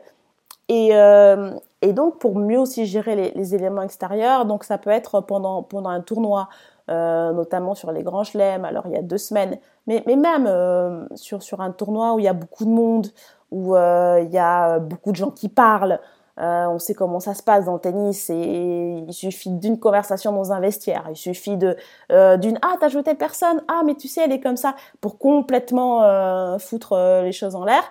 Et, 0.69 0.95
euh, 0.95 1.51
et 1.81 1.93
donc 1.93 2.19
pour 2.19 2.35
mieux 2.37 2.59
aussi 2.59 2.85
gérer 2.85 3.15
les, 3.15 3.31
les, 3.31 3.55
éléments 3.55 3.81
extérieurs, 3.81 4.45
donc 4.45 4.63
ça 4.63 4.77
peut 4.77 4.91
être 4.91 5.19
pendant 5.21 5.63
pendant 5.63 5.89
un 5.89 6.01
tournoi 6.01 6.47
euh, 6.89 7.33
notamment 7.33 7.75
sur 7.75 7.91
les 7.91 8.01
grands 8.01 8.23
chelems, 8.23 8.65
alors 8.65 8.87
il 8.87 8.93
y 8.93 8.97
a 8.97 9.03
deux 9.03 9.19
semaines, 9.19 9.59
mais, 9.85 10.03
même 10.07 10.47
euh, 10.47 11.05
sur, 11.15 11.61
un 11.61 11.71
tournoi 11.71 12.15
où 12.15 12.19
il 12.19 12.25
y 12.25 12.27
a 12.27 12.33
beaucoup 12.33 12.65
de 12.65 12.71
monde, 12.71 13.07
où 13.51 13.75
euh, 13.75 14.19
il 14.23 14.31
y 14.31 14.39
a 14.39 14.79
beaucoup 14.79 15.11
de 15.11 15.15
gens 15.15 15.29
qui 15.29 15.49
parlent, 15.49 15.99
on 16.37 16.79
sait 16.79 16.93
comment 16.93 17.19
ça 17.19 17.33
se 17.33 17.43
passe 17.43 17.65
dans 17.65 17.73
le 17.73 17.79
tennis 17.79 18.29
et 18.29 19.03
il 19.05 19.13
suffit 19.13 19.51
d'une 19.51 19.77
conversation 19.77 20.31
dans 20.31 20.53
un 20.53 20.61
vestiaire, 20.61 21.05
il 21.09 21.17
suffit 21.17 21.57
de 21.57 21.75
d'une 22.09 22.57
ah 22.61 22.77
t'as 22.79 22.87
joué 22.87 23.03
telle 23.03 23.17
personne, 23.17 23.61
ah 23.67 23.81
mais 23.85 23.95
tu 23.95 24.07
sais 24.07 24.21
elle 24.23 24.31
est 24.31 24.39
comme 24.39 24.55
ça! 24.55 24.73
pour 25.01 25.17
complètement 25.17 26.57
foutre 26.57 26.95
les 27.23 27.33
choses 27.33 27.55
en 27.55 27.65
l'air. 27.65 27.83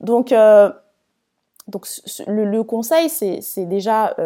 Donc 0.00 0.34
donc 1.68 1.86
le 2.26 2.62
conseil 2.62 3.08
c'est 3.08 3.66
déjà 3.66 4.16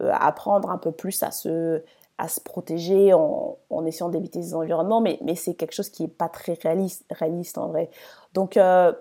apprendre 0.00 0.70
un 0.70 0.78
peu 0.78 0.92
plus 0.92 1.20
à 1.24 1.32
se 1.32 1.82
à 2.18 2.28
se 2.28 2.40
protéger 2.40 3.14
en, 3.14 3.56
essayant 3.86 4.08
d'éviter 4.08 4.42
ces 4.42 4.54
environnements, 4.54 5.00
mais, 5.00 5.18
c'est 5.36 5.54
quelque 5.54 5.72
chose 5.72 5.88
qui 5.88 6.02
n'est 6.02 6.08
pas 6.08 6.28
très 6.28 6.58
réaliste, 6.60 7.58
en 7.58 7.68
vrai. 7.68 7.90
Donc, 8.34 8.56
euh, 8.56 8.92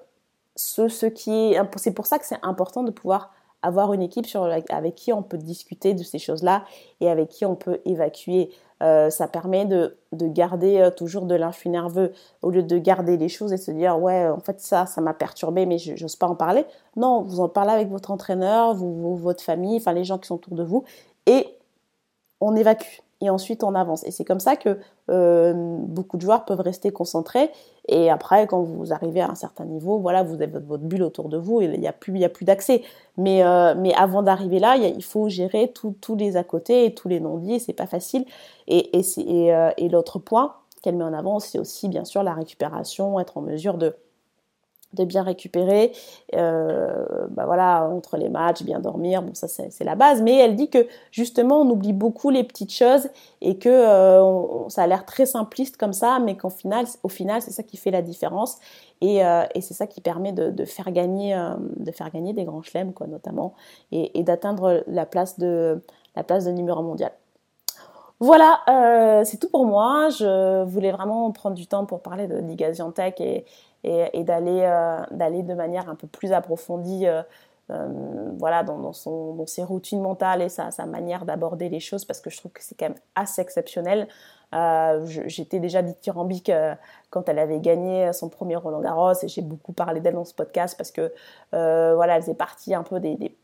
ce, 0.55 1.05
qui 1.07 1.31
est, 1.53 1.59
c'est 1.77 1.93
pour 1.93 2.05
ça 2.05 2.19
que 2.19 2.25
c'est 2.25 2.39
important 2.43 2.83
de 2.83 2.91
pouvoir 2.91 3.31
avoir 3.63 3.93
une 3.93 4.03
équipe 4.03 4.27
sur, 4.27 4.43
avec 4.43 4.95
qui 4.95 5.11
on 5.11 5.23
peut 5.23 5.37
discuter 5.37 5.95
de 5.95 6.03
ces 6.03 6.19
choses-là 6.19 6.63
et 7.01 7.09
avec 7.09 7.29
qui 7.29 7.45
on 7.45 7.55
peut 7.55 7.79
évacuer. 7.85 8.51
Euh, 8.83 9.09
ça 9.09 9.27
permet 9.27 9.65
de, 9.65 9.97
de 10.11 10.27
garder 10.27 10.77
euh, 10.77 10.91
toujours 10.91 11.25
de 11.25 11.33
l'influx 11.33 11.71
nerveux 11.71 12.13
au 12.43 12.51
lieu 12.51 12.61
de 12.61 12.77
garder 12.77 13.17
les 13.17 13.27
choses 13.27 13.51
et 13.51 13.57
se 13.57 13.71
dire 13.71 13.99
ouais 13.99 14.27
en 14.27 14.39
fait 14.39 14.61
ça 14.61 14.85
ça 14.85 15.01
m'a 15.01 15.15
perturbé 15.15 15.65
mais 15.65 15.79
je 15.79 15.99
n'ose 15.99 16.15
pas 16.15 16.27
en 16.27 16.35
parler. 16.35 16.63
Non, 16.95 17.23
vous 17.23 17.39
en 17.39 17.49
parlez 17.49 17.71
avec 17.71 17.89
votre 17.89 18.11
entraîneur, 18.11 18.75
vous, 18.75 19.17
votre 19.17 19.43
famille, 19.43 19.77
enfin 19.77 19.93
les 19.93 20.03
gens 20.03 20.19
qui 20.19 20.27
sont 20.27 20.35
autour 20.35 20.53
de 20.53 20.63
vous 20.63 20.83
et 21.25 21.47
on 22.39 22.55
évacue 22.55 22.99
et 23.21 23.29
ensuite 23.29 23.63
on 23.63 23.75
avance. 23.75 24.03
Et 24.05 24.11
c'est 24.11 24.25
comme 24.25 24.39
ça 24.39 24.55
que 24.55 24.77
euh, 25.09 25.53
beaucoup 25.55 26.17
de 26.17 26.21
joueurs 26.21 26.45
peuvent 26.45 26.59
rester 26.59 26.91
concentrés. 26.91 27.49
Et 27.87 28.09
après, 28.09 28.47
quand 28.47 28.61
vous 28.61 28.93
arrivez 28.93 29.21
à 29.21 29.29
un 29.29 29.35
certain 29.35 29.65
niveau, 29.65 29.97
voilà, 29.99 30.23
vous 30.23 30.41
avez 30.41 30.59
votre 30.59 30.83
bulle 30.83 31.03
autour 31.03 31.29
de 31.29 31.37
vous 31.37 31.61
et 31.61 31.65
il 31.65 31.79
n'y 31.79 31.87
a 31.87 31.93
plus, 31.93 32.13
plus 32.29 32.45
d'accès. 32.45 32.83
Mais, 33.17 33.43
euh, 33.43 33.73
mais 33.77 33.93
avant 33.93 34.23
d'arriver 34.23 34.59
là, 34.59 34.75
il, 34.75 35.03
faut 35.03 35.29
gérer 35.29 35.71
tous 35.73 36.15
les 36.15 36.37
à 36.37 36.43
côté 36.43 36.85
et 36.85 36.93
tous 36.93 37.07
les 37.07 37.19
non-dits. 37.19 37.59
C'est 37.59 37.73
pas 37.73 37.87
facile. 37.87 38.25
Et, 38.67 38.97
et, 38.97 39.53
euh, 39.53 39.71
et 39.77 39.89
l'autre 39.89 40.19
point 40.19 40.55
qu'elle 40.81 40.95
met 40.95 41.03
en 41.03 41.13
avant, 41.13 41.39
c'est 41.39 41.59
aussi 41.59 41.87
bien 41.87 42.05
sûr 42.05 42.23
la 42.23 42.33
récupération, 42.33 43.19
être 43.19 43.37
en 43.37 43.41
mesure 43.41 43.77
de 43.77 43.95
de 44.93 45.03
bien 45.03 45.21
récupérer, 45.21 45.91
euh, 46.35 47.27
bah 47.31 47.45
voilà, 47.45 47.89
entre 47.91 48.15
les 48.15 48.29
matchs, 48.29 48.63
bien 48.63 48.79
dormir, 48.79 49.21
bon 49.21 49.33
ça 49.33 49.47
c'est 49.47 49.83
la 49.83 49.95
base, 49.95 50.21
mais 50.21 50.37
elle 50.37 50.55
dit 50.55 50.69
que 50.69 50.87
justement 51.11 51.61
on 51.61 51.69
oublie 51.69 51.91
beaucoup 51.91 52.29
les 52.29 52.43
petites 52.43 52.73
choses 52.73 53.09
et 53.41 53.57
que 53.57 53.67
euh, 53.69 54.69
ça 54.69 54.83
a 54.83 54.87
l'air 54.87 55.05
très 55.05 55.25
simpliste 55.25 55.75
comme 55.75 55.91
ça, 55.91 56.19
mais 56.19 56.37
qu'au 56.37 56.49
final, 56.49 56.85
au 57.03 57.09
final 57.09 57.41
c'est 57.41 57.51
ça 57.51 57.63
qui 57.63 57.75
fait 57.75 57.91
la 57.91 58.01
différence 58.01 58.59
et, 59.01 59.25
euh, 59.25 59.43
c'est 59.55 59.73
ça 59.73 59.87
qui 59.87 59.99
permet 59.99 60.31
de, 60.31 60.65
faire 60.65 60.91
gagner, 60.91 61.35
des 61.77 62.45
grands 62.45 62.63
chelems 62.63 62.93
quoi 62.93 63.07
notamment 63.07 63.53
et, 63.91 64.23
d'atteindre 64.23 64.83
la 64.87 65.05
place 65.05 65.37
de 65.37 65.81
la 66.15 66.23
place 66.23 66.47
numéro 66.47 66.81
mondial. 66.81 67.11
Voilà, 68.19 68.61
c'est 69.25 69.37
tout 69.37 69.49
pour 69.49 69.65
moi. 69.65 70.09
Je 70.09 70.63
voulais 70.63 70.91
vraiment 70.91 71.29
prendre 71.31 71.55
du 71.55 71.67
temps 71.67 71.85
pour 71.85 72.01
parler 72.01 72.27
de 72.27 72.37
Ligue 72.37 72.63
Asiantech 72.63 73.21
et, 73.21 73.45
et, 73.87 74.23
d'aller 74.23 74.61
euh, 74.63 75.01
d'aller 75.11 75.43
de 75.43 75.53
manière 75.53 75.89
un 75.89 75.95
peu 75.95 76.07
plus 76.07 76.33
approfondie 76.33 77.07
euh, 77.07 77.21
euh, 77.69 78.31
voilà, 78.37 78.63
dans, 78.63 78.93
son, 78.93 79.33
dans 79.35 79.45
ses 79.45 79.63
routines 79.63 80.01
mentales 80.01 80.41
et 80.41 80.47
sa, 80.47 80.71
manière 80.85 81.25
d'aborder 81.25 81.67
les 81.67 81.81
choses 81.81 82.05
parce 82.05 82.21
que 82.21 82.29
je 82.29 82.37
trouve 82.37 82.51
que 82.53 82.63
c'est 82.63 82.75
quand 82.75 82.87
même 82.87 82.97
assez 83.15 83.41
exceptionnel. 83.41 84.07
J'étais 85.25 85.59
déjà 85.59 85.81
dithyrambique 85.81 86.49
euh, 86.49 86.75
quand 87.09 87.27
elle 87.27 87.39
avait 87.39 87.59
gagné 87.59 88.13
son 88.13 88.29
premier 88.29 88.55
Roland 88.55 88.79
Garros 88.79 89.13
et 89.21 89.27
j'ai 89.27 89.41
beaucoup 89.41 89.73
parlé 89.73 89.99
d'elle 89.99 90.13
dans 90.13 90.23
ce 90.23 90.33
podcast 90.33 90.77
parce 90.77 90.91
que 90.91 91.13
euh, 91.53 91.93
voilà, 91.95 92.15
elle 92.15 92.21
faisait 92.21 92.33
partie 92.33 92.73
un 92.73 92.83
peu 92.83 93.01
des 93.01 93.36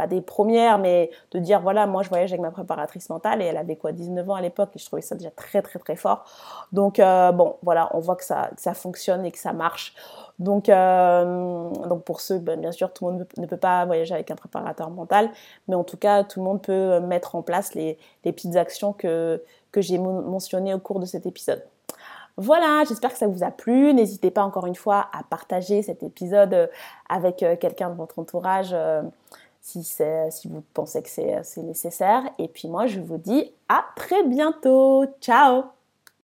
pas 0.00 0.06
des 0.06 0.22
premières, 0.22 0.78
mais 0.78 1.10
de 1.32 1.38
dire 1.38 1.60
voilà, 1.60 1.86
moi 1.86 2.02
je 2.02 2.08
voyage 2.08 2.32
avec 2.32 2.40
ma 2.40 2.50
préparatrice 2.50 3.10
mentale 3.10 3.42
et 3.42 3.44
elle 3.44 3.58
avait 3.58 3.76
quoi 3.76 3.92
19 3.92 4.30
ans 4.30 4.34
à 4.34 4.40
l'époque 4.40 4.70
et 4.74 4.78
je 4.78 4.86
trouvais 4.86 5.02
ça 5.02 5.14
déjà 5.14 5.30
très 5.30 5.60
très 5.60 5.78
très 5.78 5.94
fort. 5.94 6.24
Donc 6.72 6.98
euh, 6.98 7.32
bon, 7.32 7.56
voilà, 7.62 7.90
on 7.92 8.00
voit 8.00 8.16
que 8.16 8.24
ça, 8.24 8.50
que 8.56 8.62
ça 8.62 8.72
fonctionne 8.72 9.26
et 9.26 9.30
que 9.30 9.38
ça 9.38 9.52
marche. 9.52 9.94
Donc, 10.38 10.70
euh, 10.70 11.70
donc 11.86 12.04
pour 12.04 12.22
ceux, 12.22 12.38
ben, 12.38 12.58
bien 12.58 12.72
sûr, 12.72 12.90
tout 12.94 13.04
le 13.04 13.12
monde 13.12 13.26
ne 13.36 13.44
peut 13.44 13.58
pas 13.58 13.84
voyager 13.84 14.14
avec 14.14 14.30
un 14.30 14.36
préparateur 14.36 14.88
mental, 14.88 15.28
mais 15.68 15.74
en 15.74 15.84
tout 15.84 15.98
cas, 15.98 16.24
tout 16.24 16.40
le 16.40 16.46
monde 16.46 16.62
peut 16.62 16.98
mettre 17.00 17.34
en 17.34 17.42
place 17.42 17.74
les, 17.74 17.98
les 18.24 18.32
petites 18.32 18.56
actions 18.56 18.94
que, 18.94 19.44
que 19.70 19.82
j'ai 19.82 19.98
mentionnées 19.98 20.72
au 20.72 20.78
cours 20.78 20.98
de 20.98 21.04
cet 21.04 21.26
épisode. 21.26 21.62
Voilà, 22.38 22.84
j'espère 22.88 23.12
que 23.12 23.18
ça 23.18 23.26
vous 23.26 23.42
a 23.42 23.50
plu. 23.50 23.92
N'hésitez 23.92 24.30
pas 24.30 24.44
encore 24.44 24.66
une 24.66 24.76
fois 24.76 25.10
à 25.12 25.22
partager 25.24 25.82
cet 25.82 26.02
épisode 26.02 26.70
avec 27.10 27.42
euh, 27.42 27.54
quelqu'un 27.56 27.90
de 27.90 27.96
votre 27.96 28.18
entourage 28.18 28.74
si, 29.60 29.84
si 29.84 30.48
vous 30.48 30.62
pensez 30.74 31.02
que 31.02 31.08
c'est 31.08 31.62
nécessaire. 31.62 32.22
Et 32.38 32.48
puis 32.48 32.68
moi, 32.68 32.86
je 32.86 33.00
vous 33.00 33.18
dis 33.18 33.52
à 33.68 33.84
très 33.96 34.24
bientôt. 34.24 35.06
Ciao 35.20 35.79